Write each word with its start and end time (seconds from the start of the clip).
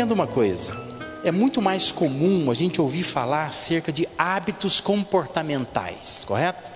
Entenda 0.00 0.14
uma 0.14 0.26
coisa: 0.26 0.72
é 1.22 1.30
muito 1.30 1.60
mais 1.60 1.92
comum 1.92 2.50
a 2.50 2.54
gente 2.54 2.80
ouvir 2.80 3.02
falar 3.02 3.44
acerca 3.44 3.92
de 3.92 4.08
hábitos 4.16 4.80
comportamentais, 4.80 6.24
correto? 6.24 6.72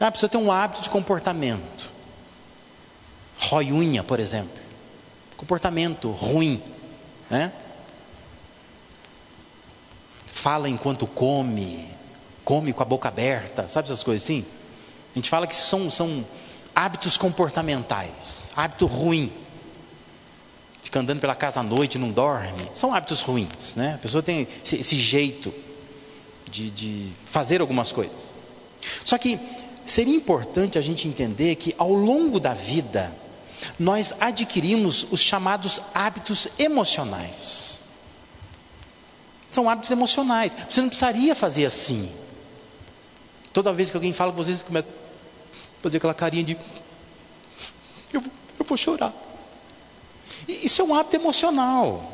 Ah, 0.00 0.08
a 0.08 0.10
pessoa 0.10 0.28
tem 0.28 0.40
um 0.40 0.50
hábito 0.50 0.82
de 0.82 0.90
comportamento. 0.90 1.92
Rói 3.38 3.70
unha, 3.70 4.02
por 4.02 4.18
exemplo. 4.18 4.58
Comportamento 5.36 6.10
ruim, 6.10 6.60
né? 7.30 7.52
Fala 10.26 10.68
enquanto 10.68 11.06
come, 11.06 11.88
come 12.44 12.72
com 12.72 12.82
a 12.82 12.86
boca 12.86 13.06
aberta, 13.06 13.68
sabe 13.68 13.86
essas 13.86 14.02
coisas 14.02 14.24
assim? 14.24 14.44
A 15.12 15.18
gente 15.20 15.30
fala 15.30 15.46
que 15.46 15.54
são, 15.54 15.88
são 15.88 16.26
hábitos 16.74 17.16
comportamentais, 17.16 18.50
hábito 18.56 18.86
ruim. 18.86 19.32
Fica 20.88 21.00
andando 21.00 21.20
pela 21.20 21.34
casa 21.34 21.60
à 21.60 21.62
noite, 21.62 21.98
não 21.98 22.10
dorme. 22.10 22.66
São 22.72 22.94
hábitos 22.94 23.20
ruins, 23.20 23.74
né? 23.74 23.96
A 23.96 23.98
pessoa 23.98 24.22
tem 24.22 24.48
esse, 24.64 24.76
esse 24.76 24.96
jeito 24.96 25.52
de, 26.50 26.70
de 26.70 27.12
fazer 27.30 27.60
algumas 27.60 27.92
coisas. 27.92 28.32
Só 29.04 29.18
que 29.18 29.38
seria 29.84 30.16
importante 30.16 30.78
a 30.78 30.80
gente 30.80 31.06
entender 31.06 31.56
que 31.56 31.74
ao 31.76 31.92
longo 31.92 32.40
da 32.40 32.54
vida, 32.54 33.14
nós 33.78 34.14
adquirimos 34.18 35.06
os 35.10 35.20
chamados 35.20 35.78
hábitos 35.92 36.48
emocionais. 36.58 37.80
São 39.52 39.68
hábitos 39.68 39.90
emocionais. 39.90 40.56
Você 40.70 40.80
não 40.80 40.88
precisaria 40.88 41.34
fazer 41.34 41.66
assim. 41.66 42.10
Toda 43.52 43.74
vez 43.74 43.90
que 43.90 43.96
alguém 43.98 44.14
fala 44.14 44.32
com 44.32 44.38
vocês, 44.38 44.60
você 44.60 44.64
começa 44.64 44.88
a 44.88 45.82
fazer 45.82 45.98
aquela 45.98 46.14
carinha 46.14 46.44
de 46.44 46.56
eu, 48.10 48.24
eu 48.58 48.64
vou 48.64 48.78
chorar. 48.78 49.27
Isso 50.48 50.80
é 50.80 50.84
um 50.84 50.94
hábito 50.94 51.16
emocional. 51.16 52.10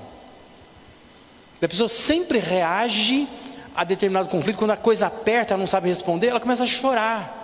A 1.63 1.69
pessoa 1.69 1.89
sempre 1.89 2.39
reage 2.39 3.27
a 3.75 3.85
determinado 3.85 4.29
conflito, 4.29 4.59
quando 4.59 4.73
a 4.73 4.77
coisa 4.77 5.07
aperta, 5.07 5.55
ela 5.55 5.61
não 5.61 5.67
sabe 5.67 5.89
responder, 5.89 6.29
ela 6.29 6.41
começa 6.41 6.65
a 6.65 6.67
chorar. 6.67 7.41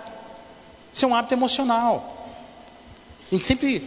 Isso 0.93 1.05
é 1.05 1.07
um 1.07 1.15
hábito 1.15 1.33
emocional. 1.33 2.29
A 3.31 3.35
gente 3.35 3.45
sempre 3.45 3.81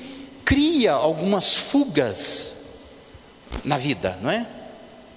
cria 0.45 0.93
algumas 0.93 1.55
fugas 1.55 2.57
na 3.65 3.79
vida, 3.79 4.19
não 4.21 4.31
é? 4.31 4.47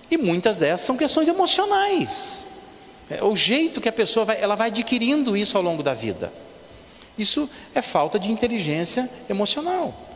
E 0.09 0.17
muitas 0.17 0.57
dessas 0.57 0.85
são 0.85 0.95
questões 0.95 1.27
emocionais. 1.27 2.47
É 3.09 3.23
o 3.23 3.35
jeito 3.35 3.81
que 3.81 3.89
a 3.89 3.93
pessoa 3.93 4.25
vai, 4.25 4.41
ela 4.41 4.55
vai 4.55 4.67
adquirindo 4.67 5.35
isso 5.35 5.57
ao 5.57 5.63
longo 5.63 5.81
da 5.81 5.93
vida. 5.93 6.31
Isso 7.17 7.49
é 7.73 7.81
falta 7.81 8.19
de 8.19 8.31
inteligência 8.31 9.09
emocional. 9.29 10.06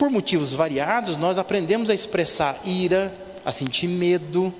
Por 0.00 0.08
motivos 0.08 0.54
variados, 0.54 1.18
nós 1.18 1.36
aprendemos 1.36 1.90
a 1.90 1.94
expressar 1.94 2.58
ira, 2.64 3.14
a 3.44 3.52
sentir 3.52 3.86
medo, 3.86 4.50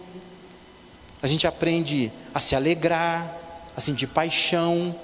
a 1.22 1.26
gente 1.26 1.46
aprende 1.46 2.12
a 2.34 2.40
se 2.40 2.54
alegrar, 2.54 3.38
a 3.74 3.80
sentir 3.80 4.06
paixão. 4.08 4.94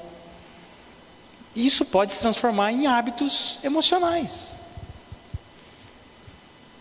Isso 1.55 1.87
pode 1.87 2.13
se 2.13 2.21
transformar 2.21 2.71
em 2.71 2.87
hábitos 2.87 3.59
emocionais. 3.65 4.51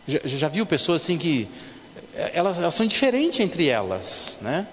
Já, 0.06 0.20
já 0.26 0.48
viu 0.50 0.66
pessoas 0.66 1.04
assim 1.04 1.18
que 1.18 1.48
eh, 2.14 2.32
elas, 2.34 2.58
elas 2.58 2.74
são 2.74 2.86
diferentes 2.86 3.40
entre 3.40 3.70
elas, 3.70 4.38
né? 4.42 4.68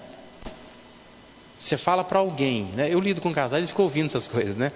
Você 1.57 1.77
fala 1.77 2.03
para 2.03 2.19
alguém, 2.19 2.65
né? 2.75 2.89
Eu 2.91 2.99
lido 2.99 3.21
com 3.21 3.33
casais 3.33 3.63
e 3.63 3.67
fico 3.67 3.81
ouvindo 3.81 4.07
essas 4.07 4.27
coisas, 4.27 4.57
né? 4.57 4.73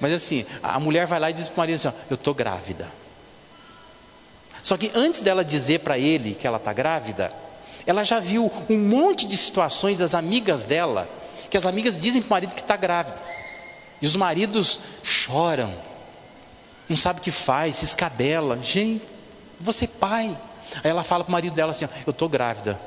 Mas 0.00 0.14
assim, 0.14 0.46
a 0.62 0.80
mulher 0.80 1.06
vai 1.06 1.20
lá 1.20 1.28
e 1.28 1.34
diz 1.34 1.46
para 1.46 1.56
o 1.56 1.58
marido 1.58 1.76
assim: 1.76 1.88
ó, 1.88 1.92
Eu 2.08 2.14
estou 2.14 2.32
grávida. 2.32 3.03
Só 4.64 4.78
que 4.78 4.90
antes 4.94 5.20
dela 5.20 5.44
dizer 5.44 5.80
para 5.80 5.98
ele 5.98 6.34
que 6.34 6.46
ela 6.46 6.56
está 6.56 6.72
grávida, 6.72 7.30
ela 7.84 8.02
já 8.02 8.18
viu 8.18 8.50
um 8.70 8.78
monte 8.78 9.26
de 9.26 9.36
situações 9.36 9.98
das 9.98 10.14
amigas 10.14 10.64
dela, 10.64 11.06
que 11.50 11.56
as 11.58 11.66
amigas 11.66 12.00
dizem 12.00 12.22
para 12.22 12.28
o 12.28 12.30
marido 12.30 12.54
que 12.54 12.62
está 12.62 12.74
grávida. 12.74 13.18
E 14.00 14.06
os 14.06 14.16
maridos 14.16 14.80
choram, 15.02 15.70
não 16.88 16.96
sabe 16.96 17.20
o 17.20 17.22
que 17.22 17.30
faz, 17.30 17.76
se 17.76 17.84
escabela. 17.84 18.58
Gente, 18.62 19.04
você 19.60 19.84
é 19.84 19.88
pai. 19.88 20.34
Aí 20.82 20.90
ela 20.90 21.04
fala 21.04 21.24
para 21.24 21.28
o 21.28 21.32
marido 21.32 21.54
dela 21.54 21.72
assim: 21.72 21.86
Eu 22.06 22.10
estou 22.10 22.28
grávida. 22.28 22.80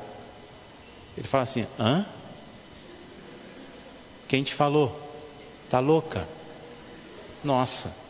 Ele 1.16 1.28
fala 1.28 1.44
assim: 1.44 1.64
Hã? 1.78 2.04
Quem 4.26 4.42
te 4.42 4.52
falou? 4.52 5.00
Tá 5.70 5.78
louca? 5.78 6.26
Nossa. 7.44 8.07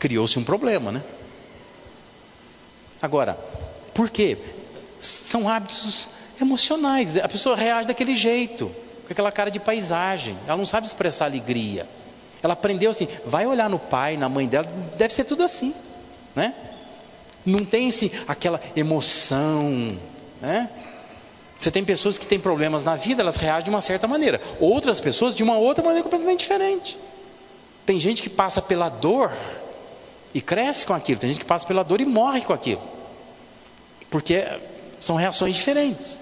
Criou-se 0.00 0.36
um 0.38 0.42
problema, 0.42 0.90
né? 0.90 1.02
Agora, 3.00 3.38
por 3.94 4.10
quê? 4.10 4.36
São 5.00 5.48
hábitos 5.48 6.08
emocionais. 6.40 7.16
A 7.16 7.28
pessoa 7.28 7.54
reage 7.54 7.86
daquele 7.86 8.16
jeito, 8.16 8.74
com 9.06 9.12
aquela 9.12 9.30
cara 9.30 9.50
de 9.50 9.60
paisagem. 9.60 10.36
Ela 10.46 10.56
não 10.56 10.66
sabe 10.66 10.86
expressar 10.86 11.26
alegria. 11.26 11.86
Ela 12.42 12.54
aprendeu 12.54 12.90
assim, 12.90 13.06
vai 13.26 13.46
olhar 13.46 13.68
no 13.68 13.78
pai, 13.78 14.16
na 14.16 14.28
mãe 14.28 14.48
dela, 14.48 14.66
deve 14.96 15.14
ser 15.14 15.24
tudo 15.24 15.42
assim, 15.42 15.74
né? 16.34 16.54
Não 17.44 17.64
tem 17.64 17.88
assim, 17.88 18.10
aquela 18.26 18.60
emoção, 18.74 19.98
né? 20.40 20.70
Você 21.58 21.70
tem 21.70 21.84
pessoas 21.84 22.16
que 22.16 22.26
têm 22.26 22.40
problemas 22.40 22.82
na 22.84 22.96
vida, 22.96 23.20
elas 23.20 23.36
reagem 23.36 23.64
de 23.64 23.70
uma 23.70 23.82
certa 23.82 24.08
maneira. 24.08 24.40
Outras 24.58 24.98
pessoas 24.98 25.36
de 25.36 25.42
uma 25.42 25.58
outra 25.58 25.84
maneira 25.84 26.02
completamente 26.02 26.40
diferente. 26.40 26.96
Tem 27.84 28.00
gente 28.00 28.22
que 28.22 28.30
passa 28.30 28.62
pela 28.62 28.88
dor 28.88 29.30
e 30.34 30.40
cresce 30.40 30.86
com 30.86 30.94
aquilo. 30.94 31.20
Tem 31.20 31.30
gente 31.30 31.40
que 31.40 31.46
passa 31.46 31.66
pela 31.66 31.82
dor 31.82 32.00
e 32.00 32.06
morre 32.06 32.40
com 32.42 32.52
aquilo. 32.52 32.82
Porque 34.08 34.44
são 34.98 35.16
reações 35.16 35.54
diferentes. 35.54 36.20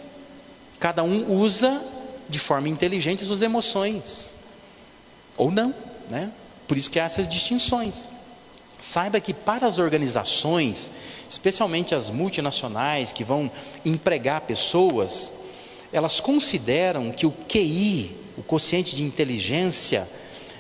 Cada 0.79 1.03
um 1.03 1.33
usa 1.33 1.83
de 2.29 2.39
forma 2.39 2.69
inteligente 2.69 3.25
suas 3.25 3.43
emoções. 3.43 4.35
Ou 5.37 5.51
não, 5.51 5.75
né? 6.11 6.31
Por 6.67 6.77
isso 6.77 6.91
que 6.91 7.01
há 7.01 7.05
essas 7.05 7.29
distinções. 7.29 8.09
Saiba 8.81 9.21
que 9.21 9.35
para 9.35 9.67
as 9.67 9.79
organizações 9.79 10.91
especialmente 11.29 11.95
as 11.95 12.11
multinacionais 12.11 13.13
que 13.13 13.23
vão 13.23 13.51
empregar 13.85 14.41
pessoas, 14.43 15.33
elas 15.93 16.21
consideram 16.21 17.11
que 17.11 17.27
o 17.27 17.31
QI, 17.31 18.17
o 18.37 18.43
quociente 18.43 18.97
de 18.97 19.03
inteligência, 19.03 20.09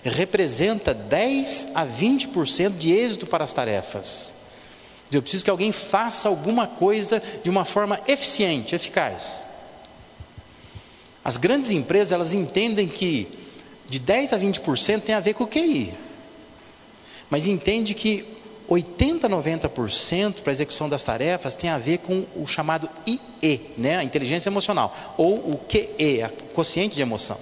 representa 0.09 0.93
10 0.95 1.71
a 1.75 1.87
20% 1.87 2.77
de 2.77 2.93
êxito 2.93 3.27
para 3.27 3.45
as 3.45 3.53
tarefas. 3.53 4.35
Eu 5.11 5.23
preciso 5.23 5.45
que 5.45 5.51
alguém 5.51 5.73
faça 5.73 6.29
alguma 6.29 6.67
coisa 6.67 7.23
de 7.43 7.49
uma 7.49 7.65
forma 7.65 8.01
eficiente, 8.07 8.75
eficaz. 8.75 9.45
As 11.25 11.37
grandes 11.37 11.71
empresas, 11.71 12.13
elas 12.13 12.35
entendem 12.35 12.87
que 12.87 13.29
de 13.89 13.99
10 13.99 14.35
a 14.35 14.39
20% 14.39 15.01
tem 15.03 15.15
a 15.15 15.21
ver 15.21 15.35
com 15.35 15.45
o 15.45 15.47
QI. 15.49 15.95
Mas 17.31 17.47
entende 17.47 17.95
que 17.95 18.25
80, 18.69 19.29
90% 19.29 20.43
para 20.43 20.53
a 20.53 20.55
execução 20.55 20.89
das 20.89 21.03
tarefas 21.03 21.55
tem 21.55 21.71
a 21.71 21.79
ver 21.79 21.99
com 21.99 22.27
o 22.37 22.47
chamado 22.47 22.89
IE, 23.07 23.61
né? 23.79 23.97
a 23.97 24.05
inteligência 24.05 24.51
emocional, 24.51 25.15
ou 25.17 25.37
o 25.37 25.61
QE, 25.67 26.23
a 26.23 26.29
quociente 26.55 26.95
de 26.95 27.01
emoção. 27.01 27.39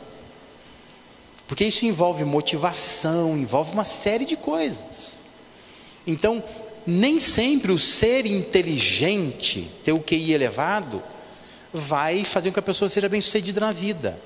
Porque 1.46 1.64
isso 1.64 1.84
envolve 1.84 2.24
motivação, 2.24 3.36
envolve 3.36 3.72
uma 3.72 3.84
série 3.84 4.24
de 4.24 4.36
coisas. 4.36 5.20
Então, 6.06 6.42
nem 6.86 7.18
sempre 7.18 7.72
o 7.72 7.78
ser 7.78 8.26
inteligente, 8.26 9.70
ter 9.84 9.92
o 9.92 10.00
QI 10.00 10.32
elevado, 10.32 11.02
vai 11.72 12.24
fazer 12.24 12.50
com 12.50 12.54
que 12.54 12.60
a 12.60 12.62
pessoa 12.62 12.88
seja 12.88 13.08
bem 13.08 13.20
sucedida 13.20 13.60
na 13.60 13.72
vida. 13.72 14.18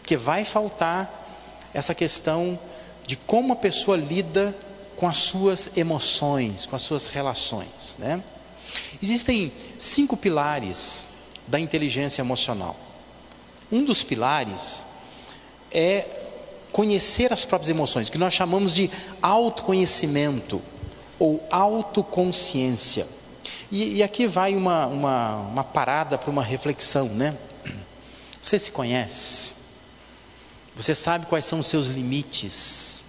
Porque 0.00 0.16
vai 0.16 0.44
faltar 0.44 1.70
essa 1.74 1.94
questão 1.94 2.58
de 3.06 3.16
como 3.16 3.52
a 3.52 3.56
pessoa 3.56 3.96
lida 3.96 4.56
com 4.96 5.06
as 5.06 5.18
suas 5.18 5.76
emoções, 5.76 6.66
com 6.66 6.76
as 6.76 6.82
suas 6.82 7.06
relações. 7.06 7.96
Né? 7.98 8.22
Existem 9.02 9.52
cinco 9.78 10.16
pilares 10.16 11.06
da 11.46 11.58
inteligência 11.58 12.22
emocional. 12.22 12.76
Um 13.70 13.84
dos 13.84 14.02
pilares 14.02 14.84
é 15.70 16.21
conhecer 16.72 17.32
as 17.32 17.44
próprias 17.44 17.70
emoções, 17.70 18.08
que 18.08 18.18
nós 18.18 18.32
chamamos 18.32 18.74
de 18.74 18.90
autoconhecimento 19.20 20.60
ou 21.18 21.46
autoconsciência. 21.50 23.06
E, 23.70 23.98
e 23.98 24.02
aqui 24.02 24.26
vai 24.26 24.56
uma, 24.56 24.86
uma, 24.86 25.36
uma 25.36 25.64
parada 25.64 26.18
para 26.18 26.30
uma 26.30 26.42
reflexão, 26.42 27.08
né? 27.08 27.36
Você 28.42 28.58
se 28.58 28.72
conhece? 28.72 29.54
Você 30.74 30.94
sabe 30.94 31.26
quais 31.26 31.44
são 31.44 31.60
os 31.60 31.66
seus 31.66 31.88
limites? 31.88 33.04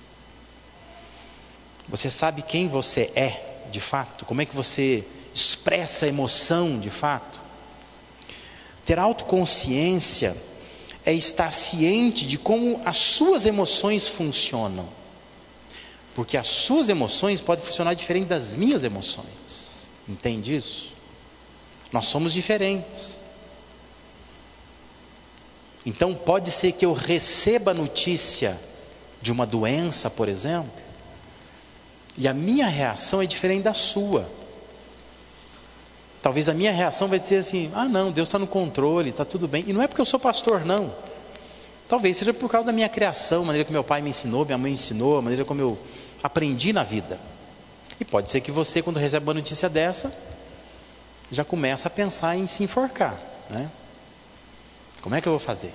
Você 1.87 2.09
sabe 2.09 2.41
quem 2.41 2.67
você 2.67 3.11
é, 3.15 3.65
de 3.71 3.79
fato? 3.79 4.25
Como 4.25 4.41
é 4.41 4.45
que 4.45 4.55
você 4.55 5.05
expressa 5.33 6.05
a 6.05 6.09
emoção, 6.09 6.79
de 6.79 6.89
fato? 6.89 7.41
Ter 8.85 8.99
autoconsciência 8.99 10.35
é 11.05 11.13
estar 11.13 11.51
ciente 11.51 12.25
de 12.25 12.37
como 12.37 12.81
as 12.85 12.97
suas 12.97 13.45
emoções 13.45 14.07
funcionam. 14.07 14.87
Porque 16.15 16.37
as 16.37 16.47
suas 16.47 16.89
emoções 16.89 17.41
podem 17.41 17.65
funcionar 17.65 17.93
diferente 17.93 18.27
das 18.27 18.55
minhas 18.55 18.83
emoções. 18.83 19.89
Entende 20.07 20.55
isso? 20.55 20.93
Nós 21.91 22.05
somos 22.05 22.33
diferentes. 22.33 23.19
Então 25.85 26.13
pode 26.15 26.51
ser 26.51 26.71
que 26.71 26.85
eu 26.85 26.93
receba 26.93 27.73
notícia 27.73 28.59
de 29.21 29.31
uma 29.31 29.45
doença, 29.45 30.09
por 30.09 30.29
exemplo, 30.29 30.71
e 32.17 32.27
a 32.27 32.33
minha 32.33 32.67
reação 32.67 33.21
é 33.21 33.25
diferente 33.25 33.63
da 33.63 33.73
sua. 33.73 34.29
Talvez 36.23 36.47
a 36.47 36.53
minha 36.53 36.71
reação 36.71 37.09
vai 37.09 37.19
ser 37.19 37.35
assim: 37.35 37.69
ah, 37.75 37.83
não, 37.83 38.09
Deus 38.09 38.29
está 38.29 38.39
no 38.39 38.47
controle, 38.47 39.09
está 39.09 39.25
tudo 39.25 39.45
bem. 39.45 39.65
E 39.67 39.73
não 39.73 39.81
é 39.81 39.87
porque 39.87 39.99
eu 39.99 40.05
sou 40.05 40.17
pastor, 40.17 40.65
não. 40.65 40.95
Talvez 41.85 42.15
seja 42.15 42.33
por 42.33 42.49
causa 42.49 42.65
da 42.65 42.71
minha 42.71 42.87
criação, 42.87 43.41
a 43.41 43.45
maneira 43.47 43.65
que 43.65 43.73
meu 43.73 43.83
pai 43.83 44.01
me 44.01 44.09
ensinou, 44.09 44.45
minha 44.45 44.57
mãe 44.57 44.71
me 44.71 44.75
ensinou, 44.75 45.17
a 45.17 45.21
maneira 45.21 45.43
como 45.43 45.59
eu 45.59 45.77
aprendi 46.23 46.71
na 46.71 46.81
vida. 46.81 47.19
E 47.99 48.05
pode 48.05 48.31
ser 48.31 48.39
que 48.39 48.51
você, 48.51 48.81
quando 48.81 48.97
recebe 48.97 49.27
uma 49.27 49.33
notícia 49.33 49.67
dessa, 49.67 50.15
já 51.29 51.43
começa 51.43 51.89
a 51.89 51.91
pensar 51.91 52.37
em 52.37 52.47
se 52.47 52.63
enforcar. 52.63 53.19
Né? 53.49 53.69
Como 55.01 55.13
é 55.13 55.19
que 55.19 55.27
eu 55.27 55.33
vou 55.33 55.41
fazer? 55.41 55.73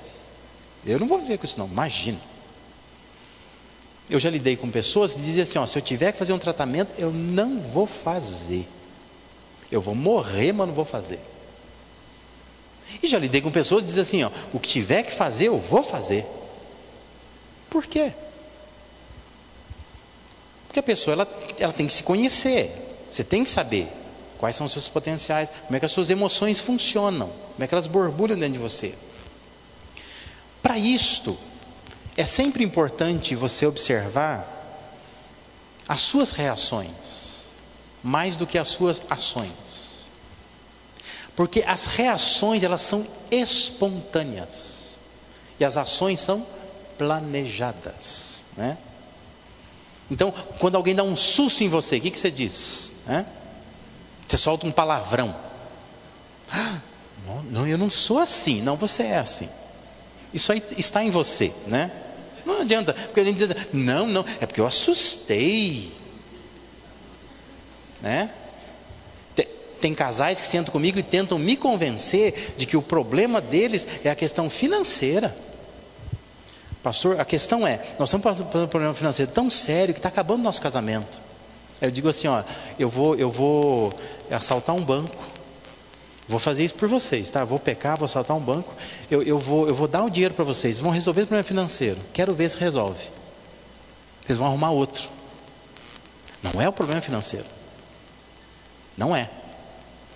Eu 0.82 0.98
não 0.98 1.06
vou 1.06 1.18
viver 1.18 1.36
com 1.36 1.44
isso, 1.44 1.58
não, 1.58 1.66
imagina. 1.66 2.18
Eu 4.08 4.18
já 4.18 4.30
lidei 4.30 4.56
com 4.56 4.70
pessoas 4.70 5.12
que 5.12 5.20
diziam 5.20 5.42
assim: 5.42 5.58
ó, 5.58 5.66
se 5.66 5.78
eu 5.78 5.82
tiver 5.82 6.12
que 6.12 6.18
fazer 6.18 6.32
um 6.32 6.38
tratamento, 6.38 6.98
eu 6.98 7.12
não 7.12 7.60
vou 7.60 7.86
fazer. 7.86 8.66
Eu 9.70 9.80
vou 9.80 9.94
morrer, 9.94 10.52
mas 10.52 10.66
não 10.66 10.74
vou 10.74 10.84
fazer. 10.84 11.20
E 13.02 13.06
já 13.06 13.18
lidei 13.18 13.40
com 13.40 13.50
pessoas 13.50 13.82
que 13.82 13.88
dizem 13.88 14.02
assim: 14.02 14.22
ó, 14.24 14.30
o 14.52 14.58
que 14.58 14.68
tiver 14.68 15.02
que 15.02 15.12
fazer, 15.12 15.48
eu 15.48 15.58
vou 15.58 15.82
fazer. 15.82 16.26
Por 17.68 17.86
quê? 17.86 18.12
Porque 20.66 20.80
a 20.80 20.82
pessoa 20.82 21.14
ela, 21.14 21.40
ela 21.58 21.72
tem 21.72 21.86
que 21.86 21.92
se 21.92 22.02
conhecer. 22.02 22.70
Você 23.10 23.24
tem 23.24 23.44
que 23.44 23.50
saber 23.50 23.88
quais 24.38 24.56
são 24.56 24.66
os 24.66 24.72
seus 24.72 24.88
potenciais, 24.88 25.50
como 25.66 25.76
é 25.76 25.80
que 25.80 25.86
as 25.86 25.92
suas 25.92 26.10
emoções 26.10 26.58
funcionam, 26.58 27.28
como 27.28 27.64
é 27.64 27.66
que 27.66 27.74
elas 27.74 27.86
borbulham 27.86 28.38
dentro 28.38 28.54
de 28.54 28.58
você. 28.58 28.94
Para 30.62 30.78
isto, 30.78 31.36
é 32.16 32.24
sempre 32.24 32.64
importante 32.64 33.34
você 33.34 33.66
observar 33.66 34.56
as 35.88 36.02
suas 36.02 36.32
reações, 36.32 37.27
mais 38.02 38.36
do 38.36 38.46
que 38.46 38.58
as 38.58 38.68
suas 38.68 39.02
ações. 39.10 40.10
Porque 41.36 41.62
as 41.66 41.86
reações, 41.86 42.62
elas 42.62 42.80
são 42.80 43.06
espontâneas. 43.30 44.96
E 45.60 45.64
as 45.64 45.76
ações 45.76 46.20
são 46.20 46.46
planejadas, 46.96 48.44
né? 48.56 48.76
Então, 50.10 50.32
quando 50.58 50.76
alguém 50.76 50.94
dá 50.94 51.02
um 51.02 51.16
susto 51.16 51.62
em 51.62 51.68
você, 51.68 51.98
o 51.98 52.00
que, 52.00 52.10
que 52.10 52.18
você 52.18 52.30
diz? 52.30 52.94
Né? 53.06 53.26
Você 54.26 54.36
solta 54.36 54.66
um 54.66 54.72
palavrão. 54.72 55.34
Ah, 56.50 56.80
não, 57.26 57.42
não, 57.42 57.68
eu 57.68 57.76
não 57.76 57.90
sou 57.90 58.18
assim. 58.18 58.62
Não, 58.62 58.76
você 58.76 59.02
é 59.04 59.18
assim. 59.18 59.48
Isso 60.32 60.50
aí 60.50 60.62
está 60.76 61.04
em 61.04 61.10
você, 61.10 61.52
né? 61.66 61.90
Não 62.44 62.62
adianta, 62.62 62.94
porque 62.94 63.20
a 63.20 63.24
gente 63.24 63.36
diz, 63.36 63.54
não, 63.72 64.06
não, 64.06 64.24
é 64.40 64.46
porque 64.46 64.60
eu 64.60 64.66
assustei. 64.66 65.92
Né? 68.00 68.30
Tem, 69.80 69.94
casais 69.94 70.40
que 70.40 70.46
sentam 70.46 70.72
comigo 70.72 70.98
e 70.98 71.02
tentam 71.02 71.38
me 71.38 71.56
convencer 71.56 72.54
de 72.56 72.66
que 72.66 72.76
o 72.76 72.82
problema 72.82 73.40
deles 73.40 73.86
é 74.04 74.10
a 74.10 74.14
questão 74.14 74.50
financeira. 74.50 75.36
Pastor, 76.82 77.20
a 77.20 77.24
questão 77.24 77.66
é, 77.66 77.80
nós 77.98 78.08
estamos 78.08 78.24
passando 78.24 78.46
por 78.46 78.60
um 78.60 78.66
problema 78.66 78.94
financeiro 78.94 79.30
tão 79.30 79.50
sério 79.50 79.94
que 79.94 79.98
está 79.98 80.08
acabando 80.08 80.40
o 80.40 80.42
nosso 80.42 80.60
casamento. 80.60 81.20
Eu 81.80 81.90
digo 81.90 82.08
assim, 82.08 82.26
ó, 82.26 82.42
eu 82.78 82.88
vou, 82.88 83.14
eu 83.14 83.30
vou 83.30 83.92
assaltar 84.30 84.74
um 84.74 84.84
banco. 84.84 85.16
Vou 86.28 86.38
fazer 86.38 86.64
isso 86.64 86.74
por 86.74 86.88
vocês, 86.88 87.30
tá? 87.30 87.44
Vou 87.44 87.58
pecar, 87.58 87.96
vou 87.96 88.04
assaltar 88.04 88.36
um 88.36 88.40
banco. 88.40 88.74
Eu, 89.10 89.22
eu, 89.22 89.38
vou, 89.38 89.66
eu 89.68 89.74
vou 89.74 89.88
dar 89.88 90.04
o 90.04 90.10
dinheiro 90.10 90.34
para 90.34 90.44
vocês. 90.44 90.78
Vão 90.78 90.90
resolver 90.90 91.22
o 91.22 91.26
problema 91.26 91.44
financeiro. 91.44 91.98
Quero 92.12 92.34
ver 92.34 92.50
se 92.50 92.58
resolve. 92.58 93.02
Vocês 94.26 94.38
vão 94.38 94.46
arrumar 94.46 94.70
outro. 94.70 95.08
Não 96.42 96.60
é 96.60 96.68
o 96.68 96.72
problema 96.72 97.00
financeiro. 97.00 97.46
Não 98.98 99.14
é. 99.14 99.30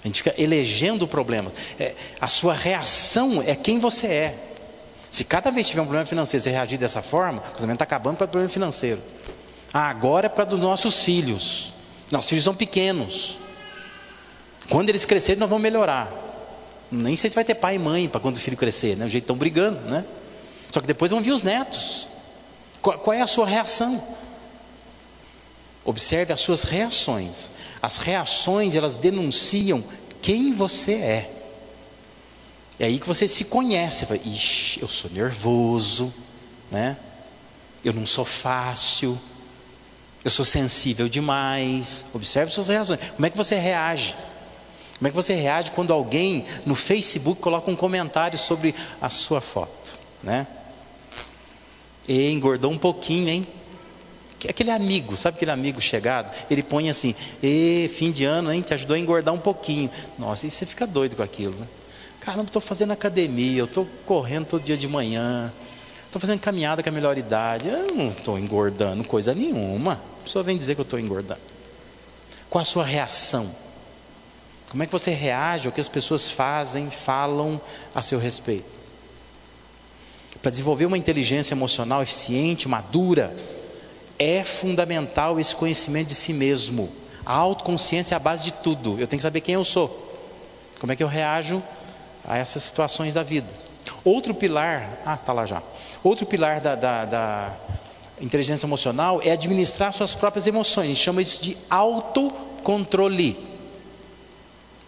A 0.02 0.08
gente 0.08 0.22
fica 0.22 0.34
elegendo 0.36 1.04
o 1.04 1.08
problema. 1.08 1.52
É, 1.78 1.94
a 2.20 2.26
sua 2.26 2.52
reação 2.52 3.40
é 3.46 3.54
quem 3.54 3.78
você 3.78 4.08
é. 4.08 4.38
Se 5.08 5.22
cada 5.22 5.52
vez 5.52 5.68
tiver 5.68 5.80
um 5.80 5.84
problema 5.84 6.04
financeiro 6.04 6.42
você 6.42 6.50
reagir 6.50 6.78
dessa 6.78 7.00
forma, 7.00 7.38
o 7.38 7.52
casamento 7.52 7.76
está 7.76 7.84
acabando 7.84 8.16
para 8.16 8.24
o 8.24 8.28
problema 8.28 8.52
financeiro. 8.52 9.00
Ah, 9.72 9.88
agora 9.88 10.26
é 10.26 10.28
para 10.28 10.44
dos 10.44 10.58
nossos 10.58 11.04
filhos. 11.04 11.72
Nossos 12.10 12.28
filhos 12.28 12.44
são 12.44 12.54
pequenos. 12.54 13.38
Quando 14.68 14.88
eles 14.88 15.06
crescerem, 15.06 15.38
nós 15.38 15.48
vamos 15.48 15.62
melhorar. 15.62 16.12
Nem 16.90 17.16
sei 17.16 17.30
se 17.30 17.36
vai 17.36 17.44
ter 17.44 17.54
pai 17.54 17.76
e 17.76 17.78
mãe 17.78 18.08
para 18.08 18.20
quando 18.20 18.36
o 18.36 18.40
filho 18.40 18.56
crescer, 18.56 18.96
né? 18.96 19.06
O 19.06 19.08
jeito 19.08 19.24
estão 19.24 19.36
brigando, 19.36 19.78
né? 19.88 20.04
Só 20.72 20.80
que 20.80 20.86
depois 20.86 21.10
vão 21.10 21.20
vir 21.20 21.32
os 21.32 21.42
netos. 21.42 22.08
Qual, 22.80 22.98
qual 22.98 23.14
é 23.14 23.22
a 23.22 23.26
sua 23.26 23.46
reação? 23.46 24.02
Observe 25.84 26.32
as 26.32 26.40
suas 26.40 26.64
reações. 26.64 27.50
As 27.82 27.98
reações, 27.98 28.76
elas 28.76 28.94
denunciam 28.94 29.82
quem 30.22 30.54
você 30.54 30.94
é. 30.94 31.30
É 32.78 32.86
aí 32.86 33.00
que 33.00 33.06
você 33.06 33.26
se 33.26 33.46
conhece. 33.46 34.06
Fala, 34.06 34.20
Ixi, 34.24 34.80
eu 34.80 34.88
sou 34.88 35.10
nervoso, 35.10 36.14
né? 36.70 36.96
Eu 37.84 37.92
não 37.92 38.06
sou 38.06 38.24
fácil. 38.24 39.18
Eu 40.24 40.30
sou 40.30 40.44
sensível 40.44 41.08
demais. 41.08 42.06
Observe 42.14 42.52
suas 42.52 42.68
reações. 42.68 43.10
Como 43.10 43.26
é 43.26 43.30
que 43.30 43.36
você 43.36 43.56
reage? 43.56 44.14
Como 44.98 45.08
é 45.08 45.10
que 45.10 45.16
você 45.16 45.34
reage 45.34 45.72
quando 45.72 45.92
alguém 45.92 46.46
no 46.64 46.76
Facebook 46.76 47.40
coloca 47.40 47.68
um 47.68 47.74
comentário 47.74 48.38
sobre 48.38 48.72
a 49.00 49.10
sua 49.10 49.40
foto, 49.40 49.98
né? 50.22 50.46
E 52.06 52.30
engordou 52.30 52.70
um 52.70 52.78
pouquinho, 52.78 53.28
hein? 53.28 53.46
Aquele 54.48 54.70
amigo, 54.70 55.16
sabe 55.16 55.36
aquele 55.36 55.50
amigo 55.50 55.80
chegado? 55.80 56.32
Ele 56.50 56.62
põe 56.62 56.90
assim, 56.90 57.14
e 57.42 57.90
fim 57.96 58.10
de 58.10 58.24
ano, 58.24 58.52
hein? 58.52 58.60
Te 58.60 58.74
ajudou 58.74 58.96
a 58.96 58.98
engordar 58.98 59.32
um 59.32 59.38
pouquinho. 59.38 59.90
Nossa, 60.18 60.46
e 60.46 60.50
você 60.50 60.66
fica 60.66 60.86
doido 60.86 61.16
com 61.16 61.22
aquilo, 61.22 61.54
né? 61.58 61.66
Caramba, 62.20 62.46
estou 62.46 62.62
fazendo 62.62 62.92
academia, 62.92 63.58
eu 63.58 63.64
estou 63.64 63.86
correndo 64.06 64.46
todo 64.46 64.62
dia 64.62 64.76
de 64.76 64.86
manhã, 64.86 65.52
estou 66.06 66.20
fazendo 66.20 66.38
caminhada 66.38 66.82
com 66.82 66.88
a 66.88 66.92
melhor 66.92 67.18
idade, 67.18 67.68
eu 67.68 67.94
não 67.94 68.10
estou 68.10 68.38
engordando 68.38 69.02
coisa 69.02 69.34
nenhuma. 69.34 70.00
A 70.20 70.24
pessoa 70.24 70.44
vem 70.44 70.56
dizer 70.56 70.74
que 70.76 70.80
eu 70.80 70.84
estou 70.84 71.00
engordando. 71.00 71.40
Qual 72.48 72.62
a 72.62 72.64
sua 72.64 72.84
reação? 72.84 73.50
Como 74.70 74.82
é 74.82 74.86
que 74.86 74.92
você 74.92 75.10
reage 75.10 75.66
ao 75.66 75.72
que 75.72 75.80
as 75.80 75.88
pessoas 75.88 76.30
fazem, 76.30 76.90
falam 76.90 77.60
a 77.94 78.00
seu 78.00 78.18
respeito? 78.18 78.70
Para 80.40 80.50
desenvolver 80.50 80.86
uma 80.86 80.98
inteligência 80.98 81.54
emocional 81.54 82.02
eficiente, 82.02 82.68
madura, 82.68 83.34
é 84.18 84.44
fundamental 84.44 85.38
esse 85.38 85.54
conhecimento 85.54 86.08
de 86.08 86.14
si 86.14 86.32
mesmo. 86.32 86.90
A 87.24 87.34
autoconsciência 87.34 88.14
é 88.14 88.16
a 88.16 88.18
base 88.18 88.44
de 88.44 88.52
tudo. 88.52 88.92
Eu 88.98 89.06
tenho 89.06 89.18
que 89.18 89.22
saber 89.22 89.40
quem 89.40 89.54
eu 89.54 89.64
sou. 89.64 90.10
Como 90.80 90.92
é 90.92 90.96
que 90.96 91.02
eu 91.02 91.08
reajo 91.08 91.62
a 92.24 92.36
essas 92.36 92.62
situações 92.62 93.14
da 93.14 93.22
vida. 93.22 93.48
Outro 94.04 94.34
pilar, 94.34 95.00
ah, 95.04 95.16
tá 95.16 95.32
lá 95.32 95.46
já. 95.46 95.62
Outro 96.02 96.26
pilar 96.26 96.60
da, 96.60 96.74
da, 96.74 97.04
da 97.04 97.56
inteligência 98.20 98.66
emocional 98.66 99.20
é 99.22 99.30
administrar 99.30 99.92
suas 99.92 100.14
próprias 100.14 100.46
emoções. 100.46 100.84
A 100.84 100.88
gente 100.88 101.02
chama 101.02 101.22
isso 101.22 101.42
de 101.42 101.56
autocontrole. 101.68 103.36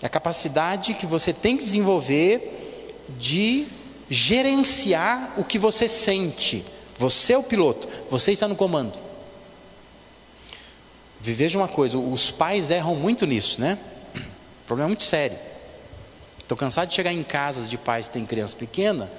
É 0.00 0.06
a 0.06 0.08
capacidade 0.08 0.94
que 0.94 1.06
você 1.06 1.32
tem 1.32 1.56
que 1.56 1.64
desenvolver 1.64 3.02
de 3.18 3.66
gerenciar 4.08 5.34
o 5.36 5.44
que 5.44 5.58
você 5.58 5.88
sente. 5.88 6.64
Você 6.98 7.32
é 7.32 7.38
o 7.38 7.42
piloto, 7.42 7.88
você 8.10 8.32
está 8.32 8.46
no 8.46 8.54
comando. 8.54 9.03
Veja 11.32 11.58
uma 11.58 11.68
coisa, 11.68 11.96
os 11.96 12.30
pais 12.30 12.70
erram 12.70 12.94
muito 12.94 13.24
nisso, 13.24 13.58
né? 13.58 13.78
O 14.14 14.66
problema 14.66 14.88
é 14.88 14.90
muito 14.90 15.04
sério. 15.04 15.38
Estou 16.38 16.56
cansado 16.56 16.88
de 16.90 16.94
chegar 16.94 17.12
em 17.12 17.22
casas 17.22 17.70
de 17.70 17.78
pais 17.78 18.06
que 18.06 18.14
têm 18.14 18.26
criança 18.26 18.54
pequena, 18.54 19.10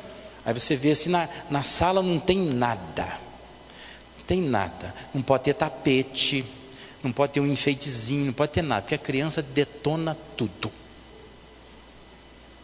aí 0.45 0.53
você 0.53 0.75
vê 0.75 0.91
assim, 0.91 1.09
na, 1.09 1.27
na 1.49 1.63
sala 1.63 2.03
não 2.03 2.19
tem 2.19 2.37
nada. 2.37 3.05
Não 4.17 4.25
tem 4.27 4.39
nada. 4.39 4.93
Não 5.15 5.23
pode 5.23 5.45
ter 5.45 5.55
tapete, 5.55 6.45
não 7.03 7.11
pode 7.11 7.33
ter 7.33 7.39
um 7.39 7.47
enfeitezinho, 7.47 8.27
não 8.27 8.33
pode 8.33 8.51
ter 8.51 8.61
nada, 8.61 8.83
porque 8.83 8.95
a 8.95 8.99
criança 8.99 9.41
detona 9.41 10.15
tudo. 10.37 10.71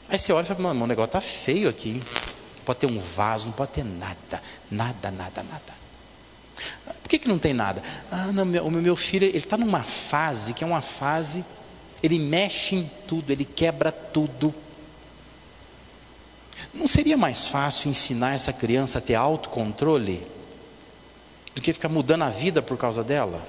Aí 0.07 0.19
você 0.19 0.31
olha 0.31 0.43
e 0.43 0.47
fala, 0.47 0.59
mano, 0.59 0.83
o 0.83 0.87
negócio 0.87 1.07
está 1.07 1.21
feio 1.21 1.67
aqui. 1.67 1.93
Não 2.57 2.63
pode 2.63 2.79
ter 2.79 2.85
um 2.85 2.99
vaso, 2.99 3.45
não 3.45 3.53
pode 3.53 3.71
ter 3.71 3.83
nada. 3.83 4.43
Nada, 4.69 5.09
nada, 5.09 5.41
nada. 5.41 5.81
Que, 7.11 7.19
que 7.19 7.27
não 7.27 7.37
tem 7.37 7.53
nada? 7.53 7.83
Ah, 8.09 8.31
não, 8.31 8.45
meu, 8.45 8.65
o 8.65 8.71
meu 8.71 8.95
filho, 8.95 9.27
ele 9.27 9.39
está 9.39 9.57
numa 9.57 9.83
fase 9.83 10.53
que 10.53 10.63
é 10.63 10.67
uma 10.67 10.79
fase, 10.81 11.43
ele 12.01 12.17
mexe 12.17 12.73
em 12.73 12.89
tudo, 13.05 13.33
ele 13.33 13.43
quebra 13.43 13.91
tudo. 13.91 14.55
Não 16.73 16.87
seria 16.87 17.17
mais 17.17 17.47
fácil 17.47 17.89
ensinar 17.89 18.33
essa 18.33 18.53
criança 18.53 18.99
a 18.99 19.01
ter 19.01 19.15
autocontrole 19.15 20.25
do 21.53 21.61
que 21.61 21.73
ficar 21.73 21.89
mudando 21.89 22.21
a 22.21 22.29
vida 22.29 22.61
por 22.61 22.77
causa 22.77 23.03
dela? 23.03 23.45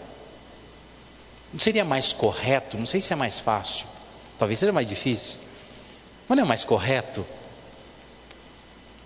Não 1.53 1.61
seria 1.61 1.85
mais 1.85 2.13
correto? 2.13 2.77
Não 2.77 2.85
sei 2.85 3.01
se 3.01 3.13
é 3.13 3.17
mais 3.17 3.39
fácil. 3.39 3.87
Talvez 4.41 4.59
seja 4.59 4.73
mais 4.73 4.89
difícil. 4.89 5.39
Mas 6.29 6.37
não 6.37 6.45
é 6.45 6.49
mais 6.49 6.65
correto? 6.65 7.25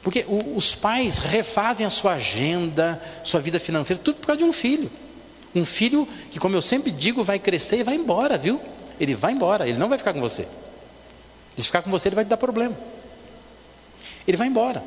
Porque 0.06 0.24
o, 0.28 0.56
os 0.56 0.72
pais 0.72 1.18
refazem 1.18 1.84
a 1.84 1.90
sua 1.90 2.12
agenda, 2.12 3.02
sua 3.24 3.40
vida 3.40 3.58
financeira, 3.58 4.00
tudo 4.00 4.20
por 4.20 4.28
causa 4.28 4.38
de 4.38 4.44
um 4.48 4.52
filho. 4.52 4.88
Um 5.52 5.66
filho 5.66 6.06
que, 6.30 6.38
como 6.38 6.54
eu 6.54 6.62
sempre 6.62 6.92
digo, 6.92 7.24
vai 7.24 7.40
crescer 7.40 7.78
e 7.78 7.82
vai 7.82 7.96
embora, 7.96 8.38
viu? 8.38 8.60
Ele 9.00 9.16
vai 9.16 9.32
embora, 9.32 9.68
ele 9.68 9.76
não 9.76 9.88
vai 9.88 9.98
ficar 9.98 10.12
com 10.12 10.20
você. 10.20 10.46
Se 11.56 11.66
ficar 11.66 11.82
com 11.82 11.90
você, 11.90 12.08
ele 12.08 12.14
vai 12.14 12.24
te 12.24 12.28
dar 12.28 12.36
problema. 12.36 12.78
Ele 14.28 14.36
vai 14.36 14.46
embora. 14.46 14.80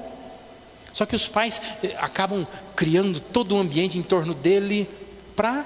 Só 0.93 1.05
que 1.05 1.17
os 1.17 1.27
pais 1.27 1.61
eh, 1.83 1.97
acabam 1.99 2.47
criando 2.73 3.19
todo 3.19 3.55
o 3.55 3.59
ambiente 3.59 3.97
em 3.97 4.01
torno 4.01 4.33
dele 4.33 4.89
para 5.35 5.65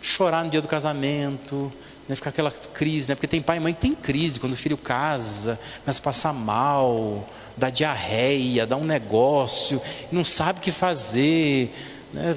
chorar 0.00 0.42
no 0.42 0.50
dia 0.50 0.62
do 0.62 0.68
casamento, 0.68 1.70
né, 2.08 2.16
ficar 2.16 2.30
aquela 2.30 2.50
crise, 2.50 3.10
né, 3.10 3.14
porque 3.14 3.28
tem 3.28 3.42
pai 3.42 3.58
e 3.58 3.60
mãe 3.60 3.74
que 3.74 3.80
tem 3.82 3.94
crise 3.94 4.40
quando 4.40 4.54
o 4.54 4.56
filho 4.56 4.78
casa, 4.78 5.60
começa 5.84 6.00
a 6.00 6.02
passar 6.02 6.32
mal, 6.32 7.28
dá 7.56 7.70
diarreia, 7.70 8.66
dá 8.66 8.76
um 8.76 8.84
negócio, 8.84 9.80
não 10.10 10.24
sabe 10.24 10.58
o 10.58 10.62
que 10.62 10.72
fazer. 10.72 11.72
Né, 12.12 12.36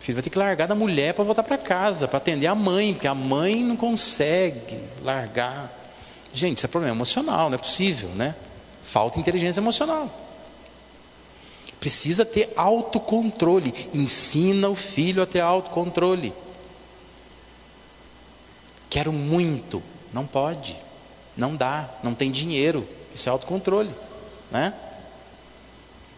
o 0.00 0.04
filho 0.04 0.16
vai 0.16 0.22
ter 0.22 0.30
que 0.30 0.38
largar 0.38 0.66
da 0.66 0.74
mulher 0.74 1.14
para 1.14 1.24
voltar 1.24 1.42
para 1.42 1.58
casa, 1.58 2.08
para 2.08 2.18
atender 2.18 2.46
a 2.46 2.54
mãe, 2.54 2.94
porque 2.94 3.08
a 3.08 3.14
mãe 3.14 3.56
não 3.56 3.76
consegue 3.76 4.80
largar. 5.02 5.72
Gente, 6.32 6.58
isso 6.58 6.66
é 6.66 6.68
problema 6.68 6.94
emocional, 6.94 7.50
não 7.50 7.56
é 7.56 7.58
possível, 7.58 8.08
né? 8.10 8.34
Falta 8.84 9.20
inteligência 9.20 9.60
emocional. 9.60 10.10
Precisa 11.80 12.24
ter 12.24 12.52
autocontrole. 12.56 13.72
Ensina 13.94 14.68
o 14.68 14.74
filho 14.74 15.22
a 15.22 15.26
ter 15.26 15.40
autocontrole. 15.40 16.32
Quero 18.90 19.12
muito. 19.12 19.82
Não 20.12 20.26
pode. 20.26 20.76
Não 21.36 21.54
dá. 21.54 21.88
Não 22.02 22.14
tem 22.14 22.30
dinheiro. 22.30 22.88
Isso 23.18 23.28
é 23.28 23.32
autocontrole. 23.32 23.90
Né? 24.48 24.72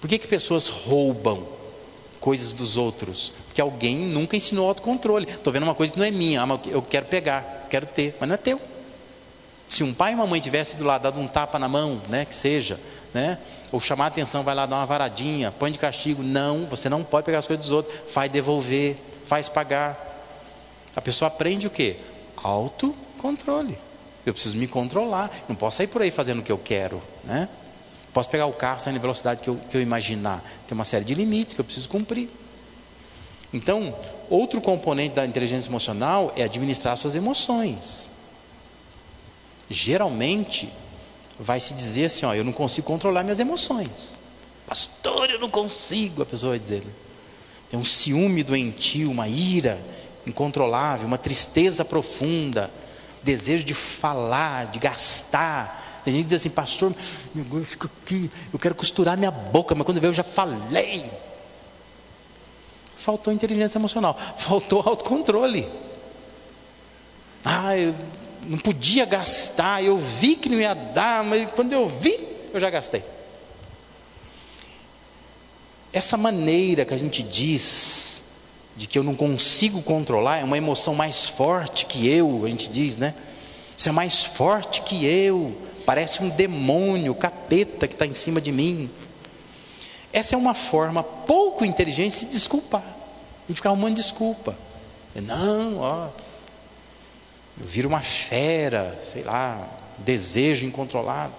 Por 0.02 0.08
que, 0.08 0.18
que 0.18 0.26
pessoas 0.26 0.68
roubam 0.68 1.48
coisas 2.20 2.52
dos 2.52 2.76
outros? 2.76 3.32
Porque 3.46 3.60
alguém 3.60 3.96
nunca 3.96 4.36
ensinou 4.36 4.68
autocontrole. 4.68 5.26
Estou 5.26 5.50
vendo 5.50 5.62
uma 5.62 5.74
coisa 5.74 5.90
que 5.90 5.98
não 5.98 6.04
é 6.04 6.10
minha. 6.10 6.42
Ah, 6.42 6.60
eu 6.66 6.82
quero 6.82 7.06
pegar, 7.06 7.66
quero 7.70 7.86
ter, 7.86 8.14
mas 8.20 8.28
não 8.28 8.34
é 8.34 8.38
teu. 8.38 8.60
Se 9.66 9.82
um 9.82 9.94
pai 9.94 10.12
e 10.12 10.14
uma 10.14 10.26
mãe 10.26 10.40
tivessem 10.40 10.78
do 10.78 10.84
lado 10.84 11.02
dado 11.02 11.18
um 11.18 11.26
tapa 11.26 11.58
na 11.58 11.68
mão, 11.68 12.02
né, 12.08 12.26
que 12.26 12.34
seja, 12.34 12.78
né, 13.14 13.38
ou 13.72 13.80
chamar 13.80 14.04
a 14.04 14.08
atenção, 14.08 14.42
vai 14.42 14.54
lá 14.54 14.66
dar 14.66 14.76
uma 14.76 14.86
varadinha, 14.86 15.50
põe 15.52 15.72
de 15.72 15.78
castigo, 15.78 16.22
não, 16.22 16.66
você 16.66 16.88
não 16.88 17.02
pode 17.02 17.24
pegar 17.24 17.38
as 17.38 17.46
coisas 17.46 17.64
dos 17.64 17.72
outros, 17.72 17.98
faz 18.12 18.30
devolver, 18.30 18.98
faz 19.26 19.48
pagar. 19.48 20.08
A 20.94 21.00
pessoa 21.00 21.28
aprende 21.28 21.66
o 21.66 21.70
quê? 21.70 21.96
Autocontrole. 22.36 23.78
Eu 24.24 24.32
preciso 24.32 24.56
me 24.56 24.66
controlar, 24.66 25.30
não 25.48 25.56
posso 25.56 25.78
sair 25.78 25.86
por 25.86 26.02
aí 26.02 26.10
fazendo 26.10 26.40
o 26.40 26.42
que 26.42 26.52
eu 26.52 26.58
quero, 26.58 27.02
né? 27.24 27.48
Posso 28.12 28.28
pegar 28.28 28.46
o 28.46 28.52
carro 28.52 28.80
saindo 28.80 28.96
na 28.96 29.02
velocidade 29.02 29.42
que 29.42 29.48
eu, 29.48 29.56
que 29.70 29.76
eu 29.76 29.80
imaginar. 29.80 30.42
Tem 30.66 30.74
uma 30.74 30.84
série 30.84 31.04
de 31.04 31.14
limites 31.14 31.54
que 31.54 31.60
eu 31.60 31.64
preciso 31.64 31.88
cumprir. 31.88 32.28
Então, 33.52 33.94
outro 34.28 34.60
componente 34.60 35.14
da 35.14 35.24
inteligência 35.24 35.68
emocional 35.68 36.32
é 36.36 36.42
administrar 36.42 36.96
suas 36.96 37.14
emoções 37.14 38.10
geralmente 39.70 40.68
vai 41.38 41.60
se 41.60 41.72
dizer 41.72 42.06
assim: 42.06 42.26
ó, 42.26 42.34
eu 42.34 42.44
não 42.44 42.52
consigo 42.52 42.86
controlar 42.86 43.22
minhas 43.22 43.38
emoções. 43.38 44.18
Pastor, 44.66 45.30
eu 45.30 45.38
não 45.38 45.48
consigo, 45.48 46.22
a 46.22 46.26
pessoa 46.26 46.50
vai 46.50 46.58
dizer. 46.58 46.82
Né? 46.84 46.92
Tem 47.70 47.78
um 47.78 47.84
ciúme 47.84 48.42
doentio, 48.42 49.10
uma 49.10 49.28
ira 49.28 49.80
incontrolável, 50.26 51.06
uma 51.06 51.16
tristeza 51.16 51.84
profunda, 51.84 52.70
desejo 53.22 53.64
de 53.64 53.74
falar, 53.74 54.66
de 54.66 54.78
gastar. 54.78 56.00
Tem 56.04 56.14
gente 56.14 56.24
que 56.24 56.28
diz 56.30 56.40
assim, 56.40 56.50
pastor, 56.50 56.94
eu 57.34 57.64
fico 57.64 57.86
aqui, 57.86 58.30
eu 58.52 58.58
quero 58.58 58.74
costurar 58.74 59.16
minha 59.16 59.30
boca, 59.30 59.74
mas 59.74 59.84
quando 59.84 60.00
veio 60.00 60.10
eu 60.10 60.14
já 60.14 60.22
falei. 60.22 61.10
Faltou 62.98 63.32
inteligência 63.32 63.78
emocional, 63.78 64.16
faltou 64.38 64.82
autocontrole. 64.84 65.68
Ah, 67.44 67.76
eu 67.76 67.94
não 68.42 68.58
podia 68.58 69.04
gastar, 69.04 69.82
eu 69.82 69.98
vi 69.98 70.36
que 70.36 70.48
não 70.48 70.58
ia 70.58 70.74
dar, 70.74 71.24
mas 71.24 71.50
quando 71.52 71.72
eu 71.72 71.88
vi, 71.88 72.18
eu 72.52 72.60
já 72.60 72.70
gastei. 72.70 73.02
Essa 75.92 76.16
maneira 76.16 76.84
que 76.84 76.94
a 76.94 76.98
gente 76.98 77.22
diz 77.22 78.22
de 78.76 78.86
que 78.86 78.98
eu 78.98 79.02
não 79.02 79.14
consigo 79.14 79.82
controlar 79.82 80.38
é 80.38 80.44
uma 80.44 80.56
emoção 80.56 80.94
mais 80.94 81.26
forte 81.26 81.86
que 81.86 82.08
eu, 82.08 82.44
a 82.44 82.48
gente 82.48 82.70
diz, 82.70 82.96
né? 82.96 83.14
Isso 83.76 83.88
é 83.88 83.92
mais 83.92 84.24
forte 84.24 84.82
que 84.82 85.04
eu, 85.04 85.56
parece 85.84 86.22
um 86.22 86.28
demônio, 86.28 87.14
capeta 87.14 87.88
que 87.88 87.94
está 87.94 88.06
em 88.06 88.14
cima 88.14 88.40
de 88.40 88.52
mim. 88.52 88.90
Essa 90.12 90.34
é 90.34 90.38
uma 90.38 90.54
forma 90.54 91.02
pouco 91.02 91.64
inteligente 91.64 92.12
de 92.12 92.18
se 92.18 92.26
desculpar, 92.26 92.84
de 93.48 93.54
ficar 93.54 93.70
arrumando 93.70 93.96
desculpa. 93.96 94.56
Não, 95.14 95.78
ó, 95.78 96.08
eu 97.60 97.66
viro 97.66 97.88
uma 97.88 98.00
fera, 98.00 98.98
sei 99.02 99.22
lá, 99.22 99.68
desejo 99.98 100.64
incontrolado. 100.64 101.34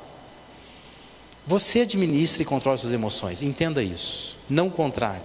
Você 1.48 1.82
administra 1.82 2.44
e 2.44 2.46
controla 2.46 2.78
suas 2.78 2.94
emoções, 2.94 3.42
entenda 3.42 3.82
isso, 3.82 4.38
não 4.50 4.68
o 4.68 4.72
contrário. 4.72 5.24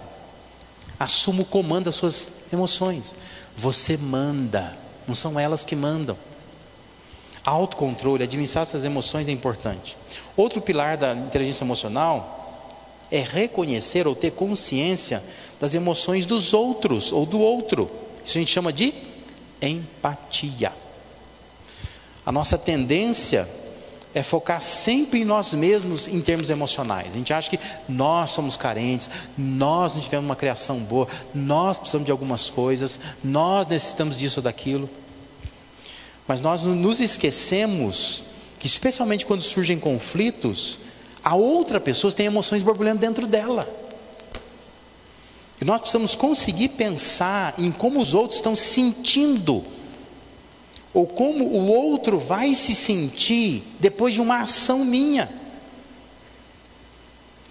Assuma 0.99 1.43
o 1.43 1.45
comando 1.45 1.85
das 1.85 1.95
suas 1.95 2.33
emoções. 2.51 3.15
Você 3.55 3.97
manda, 3.97 4.77
não 5.07 5.15
são 5.15 5.39
elas 5.39 5.63
que 5.63 5.75
mandam. 5.75 6.17
Autocontrole, 7.45 8.23
administrar 8.23 8.65
suas 8.65 8.83
emoções 8.83 9.27
é 9.27 9.31
importante. 9.31 9.97
Outro 10.35 10.61
pilar 10.61 10.97
da 10.97 11.13
inteligência 11.13 11.63
emocional 11.63 12.37
é 13.09 13.19
reconhecer 13.19 14.07
ou 14.07 14.15
ter 14.15 14.31
consciência 14.31 15.23
das 15.59 15.73
emoções 15.73 16.25
dos 16.25 16.53
outros 16.53 17.11
ou 17.11 17.25
do 17.25 17.39
outro. 17.39 17.89
Isso 18.23 18.37
a 18.37 18.41
gente 18.41 18.51
chama 18.51 18.73
de 18.73 18.93
empatia. 19.61 20.73
A 22.25 22.31
nossa 22.31 22.57
tendência 22.57 23.47
é 24.13 24.23
focar 24.23 24.61
sempre 24.61 25.21
em 25.21 25.25
nós 25.25 25.53
mesmos 25.53 26.07
em 26.07 26.21
termos 26.21 26.49
emocionais. 26.49 27.07
A 27.09 27.17
gente 27.17 27.33
acha 27.33 27.49
que 27.49 27.59
nós 27.87 28.31
somos 28.31 28.57
carentes, 28.57 29.09
nós 29.37 29.93
não 29.93 30.01
tivemos 30.01 30.25
uma 30.25 30.35
criação 30.35 30.79
boa, 30.79 31.07
nós 31.33 31.77
precisamos 31.77 32.05
de 32.05 32.11
algumas 32.11 32.49
coisas, 32.49 32.99
nós 33.23 33.67
necessitamos 33.67 34.17
disso 34.17 34.39
ou 34.39 34.43
daquilo. 34.43 34.89
Mas 36.27 36.41
nós 36.41 36.61
nos 36.61 36.99
esquecemos 36.99 38.23
que, 38.59 38.67
especialmente 38.67 39.25
quando 39.25 39.41
surgem 39.41 39.79
conflitos, 39.79 40.79
a 41.23 41.35
outra 41.35 41.79
pessoa 41.79 42.11
tem 42.11 42.25
emoções 42.25 42.63
borbulhando 42.63 42.99
dentro 42.99 43.27
dela. 43.27 43.67
E 45.59 45.65
nós 45.65 45.79
precisamos 45.79 46.15
conseguir 46.15 46.69
pensar 46.69 47.55
em 47.57 47.71
como 47.71 47.99
os 47.99 48.13
outros 48.13 48.37
estão 48.37 48.55
sentindo 48.55 49.63
ou 50.97 51.05
como 51.05 51.45
o 51.45 51.67
outro 51.67 52.17
vai 52.17 52.55
se 52.55 52.73
sentir 52.73 53.61
depois 53.79 54.15
de 54.15 54.19
uma 54.19 54.41
ação 54.41 54.83
minha. 54.83 55.29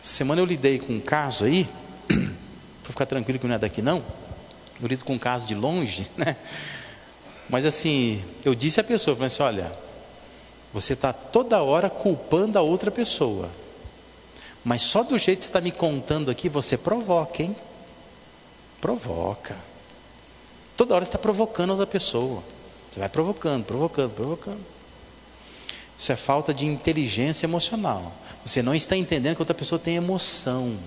Semana 0.03 0.41
eu 0.41 0.45
lidei 0.45 0.81
com 0.81 0.95
um 0.95 1.01
caso 1.01 1.45
aí, 1.45 1.69
para 2.83 2.91
ficar 2.91 3.07
tranquilo 3.07 3.39
que 3.39 3.47
não 3.47 3.55
é 3.55 3.59
daqui 3.61 3.81
não, 3.81 4.05
eu 4.83 4.89
lido 4.89 5.05
com 5.05 5.13
um 5.13 5.19
caso 5.19 5.47
de 5.47 5.55
longe, 5.55 6.11
né? 6.19 6.37
Mas 7.49 7.65
assim, 7.65 8.21
eu 8.45 8.53
disse 8.53 8.81
à 8.81 8.85
pessoa, 8.85 9.15
falei 9.15 9.29
assim, 9.29 9.43
olha, 9.45 9.73
você 10.73 10.95
está 10.95 11.13
toda 11.13 11.63
hora 11.63 11.89
culpando 11.89 12.59
a 12.59 12.63
outra 12.63 12.91
pessoa, 12.91 13.49
mas 14.65 14.83
só 14.83 15.05
do 15.05 15.17
jeito 15.17 15.39
que 15.39 15.45
você 15.45 15.51
está 15.51 15.61
me 15.61 15.71
contando 15.71 16.33
aqui, 16.33 16.49
você 16.49 16.77
provoca, 16.77 17.45
hein? 17.45 17.55
Provoca. 18.81 19.55
Toda 20.77 20.97
hora 20.97 21.05
você 21.05 21.11
está 21.11 21.19
provocando 21.19 21.71
a 21.71 21.75
outra 21.75 21.87
pessoa. 21.87 22.43
Você 22.97 23.01
vai 23.01 23.11
provocando, 23.11 23.63
provocando, 23.63 24.15
provocando. 24.15 24.65
Isso 25.99 26.11
é 26.11 26.17
falta 26.17 26.55
de 26.55 26.65
inteligência 26.65 27.45
emocional. 27.45 28.11
Você 28.43 28.63
não 28.63 28.75
está 28.75 28.97
entendendo 28.97 29.37
que 29.37 29.43
outra 29.43 29.55
pessoa 29.55 29.79
tem 29.79 29.97
emoção. 29.97 30.79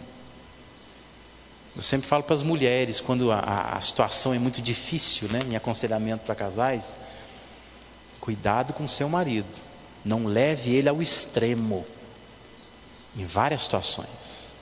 Eu 1.75 1.83
sempre 1.83 2.07
falo 2.07 2.23
para 2.23 2.33
as 2.33 2.41
mulheres, 2.41 2.99
quando 2.99 3.31
a, 3.31 3.73
a 3.77 3.79
situação 3.81 4.33
é 4.33 4.39
muito 4.39 4.59
difícil, 4.59 5.29
né? 5.29 5.39
Em 5.51 5.55
aconselhamento 5.55 6.25
para 6.25 6.33
casais, 6.33 6.97
cuidado 8.19 8.73
com 8.73 8.87
seu 8.87 9.07
marido. 9.07 9.59
Não 10.03 10.25
leve 10.25 10.73
ele 10.73 10.89
ao 10.89 11.03
extremo. 11.03 11.85
Em 13.15 13.25
várias 13.27 13.61
situações. 13.61 14.53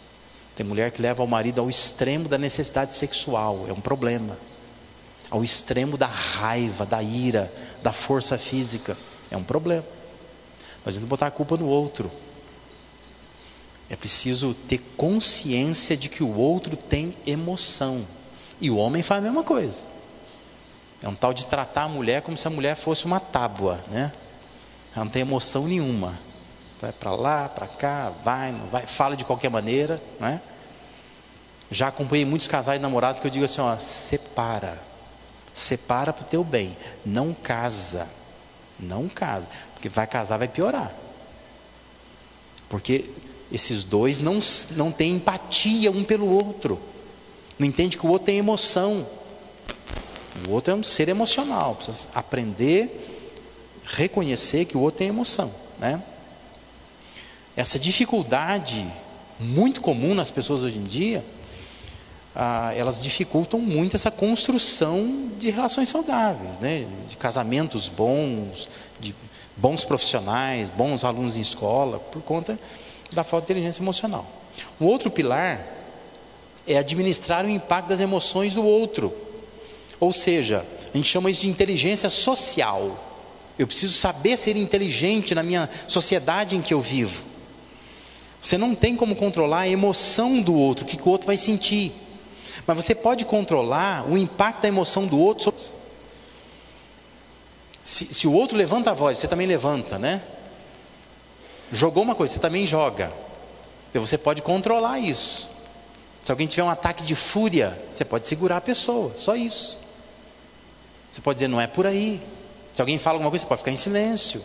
Tem 0.53 0.65
mulher 0.65 0.91
que 0.91 1.01
leva 1.01 1.23
o 1.23 1.27
marido 1.27 1.61
ao 1.61 1.69
extremo 1.69 2.27
da 2.27 2.37
necessidade 2.37 2.93
sexual, 2.93 3.65
é 3.69 3.71
um 3.71 3.79
problema 3.79 4.37
ao 5.29 5.43
extremo 5.43 5.97
da 5.97 6.07
raiva, 6.07 6.85
da 6.85 7.01
ira, 7.01 7.51
da 7.83 7.91
força 7.91 8.37
física, 8.37 8.97
é 9.29 9.37
um 9.37 9.43
problema. 9.43 9.85
Temos 10.83 10.99
que 10.99 11.05
botar 11.05 11.27
a 11.27 11.31
culpa 11.31 11.57
no 11.57 11.67
outro. 11.67 12.09
É 13.89 13.95
preciso 13.95 14.53
ter 14.53 14.79
consciência 14.95 15.97
de 15.97 16.09
que 16.09 16.23
o 16.23 16.35
outro 16.35 16.75
tem 16.77 17.13
emoção. 17.25 18.05
E 18.59 18.69
o 18.69 18.77
homem 18.77 19.03
faz 19.03 19.21
a 19.21 19.25
mesma 19.25 19.43
coisa. 19.43 19.85
É 21.01 21.07
um 21.07 21.15
tal 21.15 21.33
de 21.33 21.45
tratar 21.45 21.83
a 21.83 21.89
mulher 21.89 22.21
como 22.21 22.37
se 22.37 22.47
a 22.47 22.49
mulher 22.49 22.75
fosse 22.75 23.05
uma 23.05 23.19
tábua, 23.19 23.83
né? 23.89 24.11
Ela 24.95 25.05
não 25.05 25.11
tem 25.11 25.21
emoção 25.21 25.67
nenhuma. 25.67 26.17
Vai 26.81 26.91
para 26.91 27.11
lá, 27.11 27.49
para 27.49 27.67
cá, 27.67 28.13
vai, 28.23 28.51
não 28.51 28.67
vai, 28.67 28.85
fala 28.85 29.15
de 29.15 29.25
qualquer 29.25 29.49
maneira, 29.49 30.01
né? 30.19 30.41
Já 31.69 31.89
acompanhei 31.89 32.25
muitos 32.25 32.47
casais 32.47 32.81
namorados 32.81 33.19
que 33.19 33.27
eu 33.27 33.31
digo 33.31 33.45
assim, 33.45 33.61
ó, 33.61 33.75
separa. 33.77 34.81
Separa 35.57 36.13
para 36.13 36.21
o 36.21 36.27
teu 36.27 36.43
bem. 36.43 36.77
Não 37.03 37.33
casa. 37.33 38.07
Não 38.79 39.09
casa. 39.09 39.47
Porque 39.73 39.89
vai 39.89 40.05
casar, 40.05 40.37
vai 40.37 40.47
piorar. 40.47 40.93
Porque 42.69 43.05
esses 43.51 43.83
dois 43.83 44.19
não, 44.19 44.39
não 44.75 44.91
têm 44.91 45.15
empatia 45.15 45.89
um 45.89 46.03
pelo 46.03 46.29
outro. 46.29 46.79
Não 47.57 47.65
entende 47.65 47.97
que 47.97 48.05
o 48.05 48.09
outro 48.09 48.27
tem 48.27 48.37
emoção. 48.37 49.07
O 50.47 50.51
outro 50.51 50.73
é 50.73 50.75
um 50.75 50.83
ser 50.83 51.09
emocional. 51.09 51.73
Precisa 51.73 52.07
aprender, 52.13 53.33
reconhecer 53.83 54.65
que 54.65 54.77
o 54.77 54.81
outro 54.81 54.99
tem 54.99 55.07
emoção. 55.07 55.51
Né? 55.79 56.03
Essa 57.55 57.79
dificuldade 57.79 58.87
muito 59.39 59.81
comum 59.81 60.13
nas 60.13 60.29
pessoas 60.29 60.61
hoje 60.61 60.77
em 60.77 60.83
dia, 60.83 61.25
ah, 62.39 62.71
elas 62.75 63.01
dificultam 63.01 63.59
muito 63.59 63.95
essa 63.95 64.11
construção 64.11 65.31
de 65.39 65.49
relações 65.49 65.89
saudáveis, 65.89 66.59
né? 66.59 66.85
de 67.09 67.17
casamentos 67.17 67.89
bons, 67.89 68.69
de 68.99 69.15
bons 69.55 69.83
profissionais, 69.83 70.69
bons 70.69 71.03
alunos 71.03 71.35
em 71.35 71.41
escola, 71.41 71.97
por 71.97 72.21
conta 72.21 72.59
da 73.11 73.23
falta 73.23 73.47
de 73.47 73.53
inteligência 73.53 73.81
emocional. 73.81 74.23
O 74.79 74.85
outro 74.85 75.09
pilar 75.09 75.65
é 76.67 76.77
administrar 76.77 77.43
o 77.43 77.49
impacto 77.49 77.87
das 77.87 77.99
emoções 77.99 78.53
do 78.53 78.63
outro. 78.63 79.11
Ou 79.99 80.13
seja, 80.13 80.63
a 80.93 80.95
gente 80.95 81.09
chama 81.09 81.31
isso 81.31 81.41
de 81.41 81.49
inteligência 81.49 82.11
social. 82.11 83.03
Eu 83.57 83.65
preciso 83.65 83.93
saber 83.93 84.37
ser 84.37 84.55
inteligente 84.55 85.33
na 85.33 85.41
minha 85.41 85.67
sociedade 85.87 86.55
em 86.55 86.61
que 86.61 86.75
eu 86.75 86.81
vivo. 86.81 87.23
Você 88.43 88.59
não 88.59 88.75
tem 88.75 88.95
como 88.95 89.15
controlar 89.15 89.61
a 89.61 89.67
emoção 89.67 90.39
do 90.39 90.53
outro, 90.53 90.85
o 90.85 90.87
que 90.87 91.01
o 91.01 91.09
outro 91.09 91.25
vai 91.25 91.35
sentir. 91.35 91.91
Mas 92.67 92.75
você 92.75 92.93
pode 92.93 93.23
controlar 93.23 94.05
o 94.11 94.17
impacto 94.17 94.63
da 94.63 94.67
emoção 94.67 95.07
do 95.07 95.17
outro. 95.17 95.53
Se, 97.81 98.13
se 98.13 98.27
o 98.27 98.33
outro 98.33 98.57
levanta 98.57 98.91
a 98.91 98.93
voz, 98.93 99.17
você 99.17 99.27
também 99.27 99.47
levanta, 99.47 99.97
né? 99.97 100.21
Jogou 101.71 102.03
uma 102.03 102.13
coisa, 102.13 102.33
você 102.33 102.39
também 102.41 102.67
joga. 102.67 103.13
Então 103.89 104.05
você 104.05 104.17
pode 104.17 104.41
controlar 104.41 104.99
isso. 104.99 105.49
Se 106.25 106.31
alguém 106.31 106.45
tiver 106.45 106.63
um 106.63 106.69
ataque 106.69 107.03
de 107.03 107.15
fúria, 107.15 107.81
você 107.93 108.03
pode 108.03 108.27
segurar 108.27 108.57
a 108.57 108.61
pessoa, 108.61 109.13
só 109.15 109.33
isso. 109.33 109.79
Você 111.09 111.21
pode 111.21 111.37
dizer, 111.37 111.47
não 111.47 111.61
é 111.61 111.67
por 111.67 111.87
aí. 111.87 112.21
Se 112.75 112.81
alguém 112.81 112.99
fala 112.99 113.15
alguma 113.15 113.29
coisa, 113.29 113.43
você 113.43 113.47
pode 113.47 113.61
ficar 113.61 113.71
em 113.71 113.77
silêncio. 113.77 114.43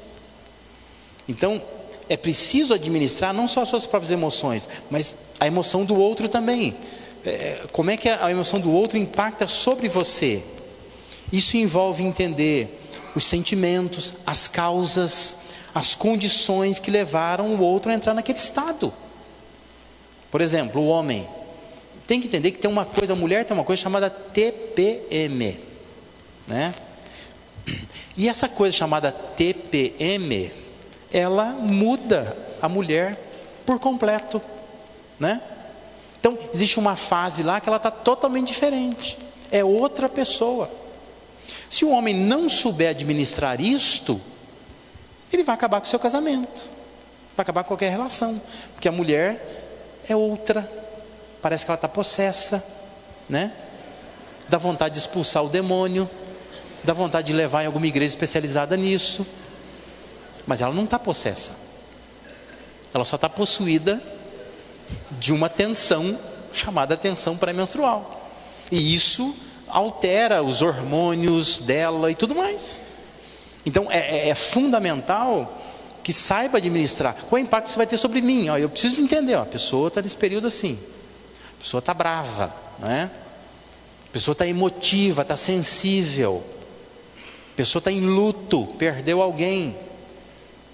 Então, 1.29 1.61
é 2.09 2.17
preciso 2.17 2.73
administrar 2.73 3.35
não 3.35 3.49
só 3.49 3.63
as 3.63 3.69
suas 3.69 3.85
próprias 3.85 4.13
emoções, 4.13 4.69
mas 4.89 5.17
a 5.41 5.47
emoção 5.47 5.85
do 5.85 5.97
outro 5.97 6.29
também. 6.29 6.77
É, 7.25 7.67
como 7.71 7.91
é 7.91 7.97
que 7.97 8.09
a 8.09 8.31
emoção 8.31 8.59
do 8.59 8.73
outro 8.73 8.99
impacta 8.99 9.47
sobre 9.47 9.89
você? 9.89 10.43
Isso 11.33 11.57
envolve 11.57 12.03
entender 12.03 12.81
os 13.15 13.25
sentimentos, 13.25 14.15
as 14.27 14.49
causas, 14.49 15.37
as 15.75 15.95
condições 15.95 16.79
que 16.79 16.91
levaram 16.91 17.55
o 17.55 17.61
outro 17.61 17.91
a 17.91 17.95
entrar 17.95 18.15
naquele 18.15 18.39
estado. 18.39 18.93
Por 20.31 20.41
exemplo, 20.41 20.81
o 20.81 20.87
homem 20.87 21.27
tem 22.07 22.21
que 22.21 22.27
entender 22.27 22.51
que 22.51 22.59
tem 22.59 22.71
uma 22.71 22.85
coisa, 22.85 23.13
a 23.13 23.17
mulher 23.17 23.45
tem 23.45 23.57
uma 23.57 23.65
coisa 23.65 23.81
chamada 23.81 24.11
TPM, 24.11 25.61
né? 26.47 26.75
E 28.17 28.29
essa 28.29 28.49
coisa 28.49 28.77
chamada 28.77 29.13
TPM, 29.13 30.53
ela 31.13 31.53
muda 31.53 32.37
a 32.61 32.69
mulher 32.69 33.19
por 33.65 33.79
completo, 33.79 34.43
né? 35.19 35.41
Existe 36.53 36.79
uma 36.79 36.97
fase 36.97 37.43
lá 37.43 37.61
que 37.61 37.69
ela 37.69 37.79
está 37.79 37.91
totalmente 37.91 38.49
diferente, 38.49 39.19
é 39.51 39.65
outra 39.65 40.09
pessoa. 40.09 40.71
Se 41.69 41.85
o 41.85 41.91
homem 41.91 42.15
não 42.15 42.49
souber 42.49 42.91
administrar 42.91 43.61
isto, 43.61 44.21
ele 45.33 45.43
vai 45.43 45.55
acabar 45.55 45.81
com 45.81 45.87
o 45.87 45.89
seu 45.89 45.99
casamento, 45.99 46.65
vai 47.35 47.43
acabar 47.43 47.65
com 47.65 47.69
qualquer 47.69 47.91
relação, 47.91 48.41
porque 48.75 48.87
a 48.87 48.93
mulher 48.93 50.01
é 50.07 50.15
outra, 50.15 50.71
parece 51.41 51.65
que 51.65 51.71
ela 51.71 51.77
está 51.77 51.89
possessa, 51.89 52.63
né? 53.29 53.53
Dá 54.49 54.59
vontade 54.59 54.95
de 54.95 55.01
expulsar 55.01 55.43
o 55.43 55.49
demônio, 55.49 56.09
dá 56.85 56.93
vontade 56.93 57.29
de 57.29 57.33
levar 57.33 57.63
em 57.63 57.67
alguma 57.67 57.87
igreja 57.87 58.13
especializada 58.13 58.77
nisso, 58.77 59.27
mas 60.47 60.61
ela 60.61 60.75
não 60.75 60.85
está 60.85 60.99
possessa, 60.99 61.55
ela 62.93 63.05
só 63.07 63.17
está 63.17 63.31
possuída 63.31 64.03
de 65.13 65.33
uma 65.33 65.49
tensão 65.49 66.19
chamada 66.59 66.97
tensão 66.97 67.37
pré-menstrual, 67.37 68.29
e 68.71 68.95
isso 68.95 69.35
altera 69.69 70.43
os 70.43 70.61
hormônios 70.61 71.59
dela 71.59 72.11
e 72.11 72.15
tudo 72.15 72.35
mais. 72.35 72.79
Então 73.65 73.87
é, 73.91 73.99
é, 73.99 74.29
é 74.29 74.35
fundamental 74.35 75.61
que 76.03 76.13
saiba 76.13 76.59
administrar. 76.59 77.15
Qual 77.29 77.39
é 77.39 77.43
o 77.43 77.45
impacto 77.45 77.69
isso 77.69 77.77
vai 77.77 77.87
ter 77.87 77.97
sobre 77.97 78.21
mim? 78.21 78.49
Ó, 78.49 78.59
eu 78.59 78.69
preciso 78.69 79.03
entender, 79.03 79.37
ó, 79.37 79.43
a 79.43 79.47
pessoa 79.47 79.89
está 79.89 80.03
nesse 80.03 80.17
período 80.17 80.47
assim, 80.47 80.79
a 81.59 81.63
pessoa 81.63 81.79
está 81.79 81.95
brava, 81.95 82.55
não 82.79 82.91
é? 82.91 83.11
a 84.09 84.13
pessoa 84.13 84.35
está 84.35 84.47
emotiva, 84.47 85.23
está 85.23 85.39
sensível, 85.39 86.43
a 87.55 87.57
pessoa 87.57 87.81
está 87.81 87.91
em 87.91 88.01
luto, 88.01 88.67
perdeu 88.79 89.23
alguém. 89.23 89.75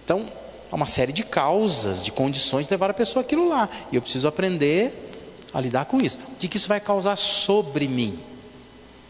Então, 0.04 0.26
há 0.72 0.74
uma 0.74 0.86
série 0.86 1.12
de 1.12 1.22
causas, 1.22 2.04
de 2.04 2.10
condições 2.10 2.66
que 2.66 2.72
levaram 2.72 2.90
a 2.90 2.94
pessoa 2.94 3.22
aquilo 3.22 3.48
lá. 3.48 3.68
E 3.92 3.96
eu 3.96 4.02
preciso 4.02 4.26
aprender 4.26 5.07
a 5.52 5.60
lidar 5.60 5.84
com 5.86 5.98
isso. 6.00 6.18
O 6.32 6.36
que, 6.36 6.48
que 6.48 6.56
isso 6.56 6.68
vai 6.68 6.80
causar 6.80 7.16
sobre 7.16 7.88
mim? 7.88 8.18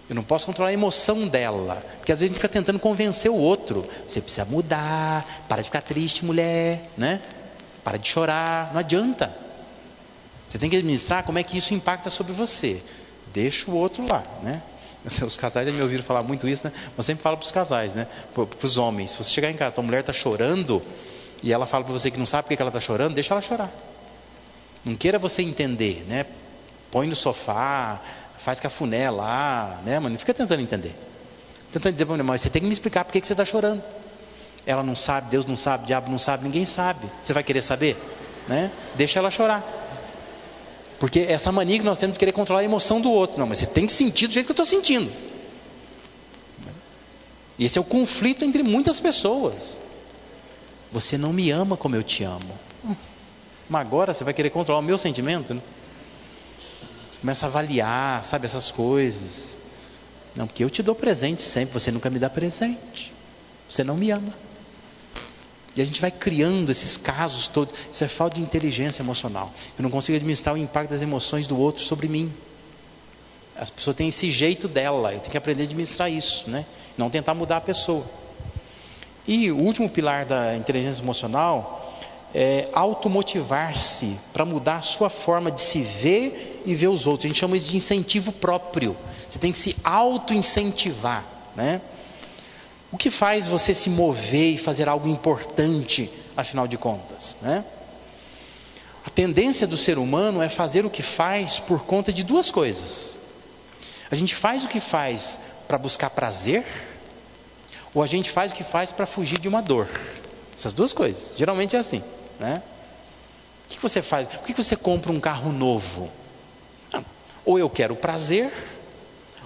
Eu 0.08 0.14
não 0.14 0.22
posso 0.22 0.46
controlar 0.46 0.70
a 0.70 0.72
emoção 0.72 1.28
dela. 1.28 1.84
Porque 1.98 2.12
às 2.12 2.20
vezes 2.20 2.30
a 2.30 2.34
gente 2.34 2.36
fica 2.36 2.48
tentando 2.48 2.78
convencer 2.78 3.30
o 3.30 3.36
outro. 3.36 3.86
Você 4.06 4.20
precisa 4.20 4.46
mudar, 4.46 5.44
para 5.48 5.60
de 5.60 5.64
ficar 5.64 5.82
triste, 5.82 6.24
mulher, 6.24 6.90
né? 6.96 7.20
Para 7.84 7.98
de 7.98 8.08
chorar. 8.08 8.70
Não 8.72 8.80
adianta. 8.80 9.34
Você 10.48 10.58
tem 10.58 10.70
que 10.70 10.76
administrar 10.76 11.24
como 11.24 11.38
é 11.38 11.42
que 11.42 11.58
isso 11.58 11.74
impacta 11.74 12.08
sobre 12.08 12.32
você. 12.32 12.82
Deixa 13.34 13.70
o 13.70 13.74
outro 13.74 14.06
lá, 14.08 14.24
né? 14.42 14.62
Os 15.26 15.36
casais 15.36 15.66
já 15.66 15.72
me 15.72 15.82
ouviram 15.82 16.02
falar 16.02 16.22
muito 16.22 16.48
isso, 16.48 16.62
né? 16.64 16.72
Mas 16.96 17.04
sempre 17.04 17.22
falo 17.22 17.36
para 17.36 17.44
os 17.44 17.52
casais, 17.52 17.92
né? 17.92 18.06
Para 18.32 18.46
os 18.62 18.78
homens. 18.78 19.10
Se 19.10 19.18
você 19.18 19.30
chegar 19.30 19.50
em 19.50 19.56
casa, 19.56 19.72
tua 19.72 19.84
mulher 19.84 20.00
está 20.00 20.12
chorando 20.12 20.82
e 21.42 21.52
ela 21.52 21.66
fala 21.66 21.84
para 21.84 21.92
você 21.92 22.10
que 22.10 22.18
não 22.18 22.26
sabe 22.26 22.48
por 22.48 22.56
que 22.56 22.62
ela 22.62 22.70
está 22.70 22.80
chorando, 22.80 23.14
deixa 23.14 23.34
ela 23.34 23.42
chorar. 23.42 23.70
Não 24.88 24.96
queira 24.96 25.18
você 25.18 25.42
entender, 25.42 26.04
né? 26.08 26.24
Põe 26.90 27.06
no 27.06 27.14
sofá, 27.14 28.00
faz 28.38 28.58
cafuné 28.58 29.10
lá, 29.10 29.80
né? 29.84 29.98
Mas 29.98 30.12
não 30.12 30.18
fica 30.18 30.32
tentando 30.32 30.62
entender. 30.62 30.94
Tentando 31.70 31.92
dizer 31.92 32.06
para 32.06 32.14
a 32.14 32.16
mulher, 32.16 32.26
mas 32.26 32.40
você 32.40 32.48
tem 32.48 32.62
que 32.62 32.66
me 32.66 32.72
explicar 32.72 33.04
por 33.04 33.12
que 33.12 33.24
você 33.24 33.34
está 33.34 33.44
chorando. 33.44 33.82
Ela 34.64 34.82
não 34.82 34.96
sabe, 34.96 35.30
Deus 35.30 35.44
não 35.44 35.56
sabe, 35.56 35.86
diabo 35.86 36.10
não 36.10 36.18
sabe, 36.18 36.44
ninguém 36.44 36.64
sabe. 36.64 37.06
Você 37.22 37.34
vai 37.34 37.42
querer 37.42 37.60
saber? 37.60 37.96
Né? 38.48 38.72
Deixa 38.94 39.18
ela 39.18 39.30
chorar. 39.30 39.62
Porque 40.98 41.20
essa 41.20 41.52
mania 41.52 41.78
que 41.78 41.84
nós 41.84 41.98
temos 41.98 42.14
de 42.14 42.18
querer 42.18 42.32
controlar 42.32 42.60
a 42.60 42.64
emoção 42.64 43.00
do 43.00 43.10
outro. 43.10 43.38
Não, 43.38 43.46
mas 43.46 43.58
você 43.58 43.66
tem 43.66 43.86
que 43.86 43.92
sentir 43.92 44.26
do 44.26 44.32
jeito 44.32 44.46
que 44.46 44.52
eu 44.52 44.54
estou 44.54 44.66
sentindo. 44.66 45.12
Esse 47.58 47.76
é 47.76 47.80
o 47.80 47.84
conflito 47.84 48.44
entre 48.44 48.62
muitas 48.62 48.98
pessoas. 48.98 49.78
Você 50.90 51.18
não 51.18 51.32
me 51.32 51.50
ama 51.50 51.76
como 51.76 51.94
eu 51.94 52.02
te 52.02 52.24
amo. 52.24 52.58
Mas 53.68 53.80
agora 53.80 54.14
você 54.14 54.24
vai 54.24 54.32
querer 54.32 54.50
controlar 54.50 54.80
o 54.80 54.82
meu 54.82 54.96
sentimento? 54.96 55.54
Né? 55.54 55.60
Você 57.10 57.20
começa 57.20 57.46
a 57.46 57.48
avaliar, 57.48 58.24
sabe, 58.24 58.46
essas 58.46 58.70
coisas. 58.70 59.56
Não, 60.34 60.46
porque 60.46 60.62
eu 60.62 60.70
te 60.70 60.82
dou 60.82 60.94
presente 60.94 61.42
sempre, 61.42 61.74
você 61.74 61.90
nunca 61.90 62.08
me 62.08 62.18
dá 62.18 62.30
presente. 62.30 63.12
Você 63.68 63.84
não 63.84 63.96
me 63.96 64.10
ama. 64.10 64.32
E 65.76 65.82
a 65.82 65.84
gente 65.84 66.00
vai 66.00 66.10
criando 66.10 66.70
esses 66.70 66.96
casos 66.96 67.46
todos. 67.46 67.74
Isso 67.92 68.02
é 68.02 68.08
falta 68.08 68.36
de 68.36 68.42
inteligência 68.42 69.02
emocional. 69.02 69.52
Eu 69.78 69.82
não 69.82 69.90
consigo 69.90 70.16
administrar 70.16 70.54
o 70.54 70.58
impacto 70.58 70.90
das 70.90 71.02
emoções 71.02 71.46
do 71.46 71.58
outro 71.58 71.84
sobre 71.84 72.08
mim. 72.08 72.32
As 73.54 73.70
pessoas 73.70 73.96
têm 73.96 74.08
esse 74.08 74.30
jeito 74.30 74.66
dela. 74.66 75.12
Eu 75.12 75.20
tenho 75.20 75.30
que 75.30 75.38
aprender 75.38 75.62
a 75.62 75.66
administrar 75.66 76.10
isso, 76.10 76.48
né? 76.48 76.64
Não 76.96 77.10
tentar 77.10 77.34
mudar 77.34 77.58
a 77.58 77.60
pessoa. 77.60 78.04
E 79.26 79.50
o 79.52 79.58
último 79.58 79.88
pilar 79.88 80.24
da 80.24 80.56
inteligência 80.56 81.02
emocional 81.02 81.87
é, 82.34 82.68
automotivar-se 82.72 84.18
para 84.32 84.44
mudar 84.44 84.76
a 84.76 84.82
sua 84.82 85.08
forma 85.08 85.50
de 85.50 85.60
se 85.60 85.80
ver 85.80 86.62
e 86.64 86.74
ver 86.74 86.88
os 86.88 87.06
outros. 87.06 87.24
A 87.24 87.28
gente 87.28 87.40
chama 87.40 87.56
isso 87.56 87.66
de 87.66 87.76
incentivo 87.76 88.32
próprio. 88.32 88.96
Você 89.28 89.38
tem 89.38 89.52
que 89.52 89.58
se 89.58 89.76
auto-incentivar. 89.82 91.24
Né? 91.56 91.80
O 92.90 92.96
que 92.96 93.10
faz 93.10 93.46
você 93.46 93.74
se 93.74 93.90
mover 93.90 94.54
e 94.54 94.58
fazer 94.58 94.88
algo 94.88 95.08
importante, 95.08 96.10
afinal 96.36 96.66
de 96.66 96.78
contas? 96.78 97.36
Né? 97.42 97.64
A 99.04 99.10
tendência 99.10 99.66
do 99.66 99.76
ser 99.76 99.98
humano 99.98 100.42
é 100.42 100.48
fazer 100.48 100.84
o 100.84 100.90
que 100.90 101.02
faz 101.02 101.58
por 101.58 101.84
conta 101.84 102.12
de 102.12 102.22
duas 102.22 102.50
coisas. 102.50 103.16
A 104.10 104.14
gente 104.14 104.34
faz 104.34 104.64
o 104.64 104.68
que 104.68 104.80
faz 104.80 105.40
para 105.66 105.76
buscar 105.76 106.10
prazer, 106.10 106.64
ou 107.94 108.02
a 108.02 108.06
gente 108.06 108.30
faz 108.30 108.52
o 108.52 108.54
que 108.54 108.64
faz 108.64 108.92
para 108.92 109.06
fugir 109.06 109.38
de 109.38 109.48
uma 109.48 109.60
dor. 109.60 109.88
Essas 110.56 110.72
duas 110.72 110.92
coisas. 110.92 111.32
Geralmente 111.36 111.76
é 111.76 111.78
assim, 111.78 112.02
né? 112.38 112.62
O 113.64 113.68
que 113.68 113.80
você 113.80 114.00
faz? 114.00 114.26
Por 114.26 114.40
que 114.40 114.54
você 114.54 114.76
compra 114.76 115.12
um 115.12 115.20
carro 115.20 115.52
novo? 115.52 116.10
Não. 116.92 117.04
Ou 117.44 117.58
eu 117.58 117.68
quero 117.68 117.94
prazer, 117.94 118.52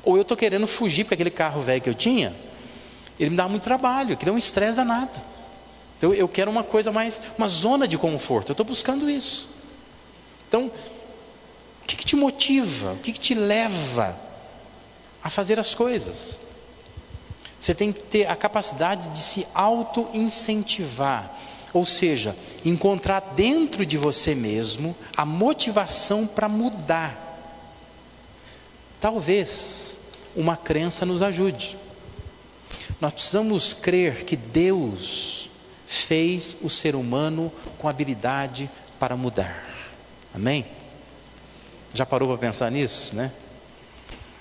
ou 0.04 0.16
eu 0.16 0.22
estou 0.22 0.36
querendo 0.36 0.66
fugir, 0.66 1.04
porque 1.04 1.14
aquele 1.14 1.30
carro 1.30 1.62
velho 1.62 1.80
que 1.80 1.88
eu 1.88 1.94
tinha, 1.94 2.34
ele 3.18 3.30
me 3.30 3.36
dá 3.36 3.48
muito 3.48 3.62
trabalho, 3.62 4.16
que 4.16 4.28
é 4.28 4.32
um 4.32 4.38
estresse 4.38 4.76
danado. 4.76 5.20
Então 5.98 6.12
eu 6.12 6.28
quero 6.28 6.50
uma 6.50 6.64
coisa 6.64 6.90
mais, 6.90 7.20
uma 7.38 7.48
zona 7.48 7.86
de 7.86 7.96
conforto. 7.96 8.50
Eu 8.50 8.54
estou 8.54 8.66
buscando 8.66 9.08
isso. 9.08 9.50
Então, 10.48 10.66
o 11.82 11.86
que, 11.86 11.96
que 11.96 12.04
te 12.04 12.16
motiva? 12.16 12.92
O 12.92 12.98
que, 12.98 13.12
que 13.12 13.20
te 13.20 13.34
leva 13.34 14.16
a 15.22 15.30
fazer 15.30 15.58
as 15.58 15.74
coisas? 15.74 16.38
Você 17.58 17.74
tem 17.74 17.92
que 17.92 18.02
ter 18.02 18.26
a 18.26 18.34
capacidade 18.34 19.10
de 19.10 19.18
se 19.18 19.46
auto-incentivar, 19.54 21.30
ou 21.72 21.86
seja, 21.86 22.36
encontrar 22.64 23.20
dentro 23.34 23.84
de 23.84 23.96
você 23.96 24.34
mesmo 24.34 24.96
a 25.16 25.24
motivação 25.24 26.26
para 26.26 26.48
mudar. 26.48 27.18
Talvez 29.00 29.96
uma 30.36 30.56
crença 30.56 31.04
nos 31.04 31.22
ajude. 31.22 31.76
Nós 33.00 33.12
precisamos 33.12 33.74
crer 33.74 34.24
que 34.24 34.36
Deus 34.36 35.50
fez 35.86 36.56
o 36.62 36.70
ser 36.70 36.94
humano 36.94 37.52
com 37.78 37.88
habilidade 37.88 38.70
para 38.98 39.16
mudar. 39.16 39.68
Amém? 40.32 40.64
Já 41.92 42.06
parou 42.06 42.28
para 42.28 42.38
pensar 42.38 42.70
nisso, 42.70 43.14
né? 43.14 43.32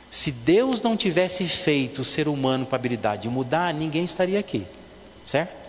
Se 0.09 0.31
Deus 0.31 0.81
não 0.81 0.95
tivesse 0.95 1.47
feito 1.47 2.01
o 2.01 2.05
ser 2.05 2.27
humano 2.27 2.65
com 2.65 2.75
habilidade 2.75 3.23
de 3.23 3.29
mudar, 3.29 3.73
ninguém 3.73 4.03
estaria 4.03 4.39
aqui, 4.39 4.65
certo? 5.25 5.60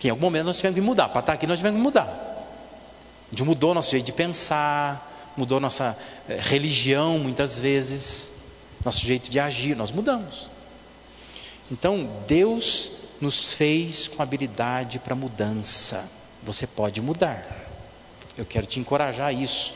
Porque 0.00 0.08
em 0.08 0.12
algum 0.12 0.22
momento 0.22 0.46
nós 0.46 0.56
tivemos 0.56 0.76
que 0.76 0.80
mudar. 0.80 1.10
Para 1.10 1.20
estar 1.20 1.32
aqui, 1.34 1.46
nós 1.46 1.58
tivemos 1.58 1.78
que 1.78 1.82
mudar. 1.82 2.06
A 3.26 3.30
gente 3.30 3.44
mudou 3.44 3.74
nosso 3.74 3.90
jeito 3.90 4.06
de 4.06 4.12
pensar, 4.12 5.30
mudou 5.36 5.60
nossa 5.60 5.94
eh, 6.26 6.38
religião, 6.40 7.18
muitas 7.18 7.58
vezes, 7.58 8.32
nosso 8.82 9.00
jeito 9.04 9.30
de 9.30 9.38
agir, 9.38 9.76
nós 9.76 9.90
mudamos. 9.90 10.48
Então, 11.70 12.08
Deus 12.26 12.92
nos 13.20 13.52
fez 13.52 14.08
com 14.08 14.22
habilidade 14.22 14.98
para 14.98 15.14
mudança. 15.14 16.10
Você 16.44 16.66
pode 16.66 17.02
mudar. 17.02 17.46
Eu 18.38 18.46
quero 18.46 18.64
te 18.64 18.80
encorajar 18.80 19.26
a 19.26 19.32
isso. 19.34 19.74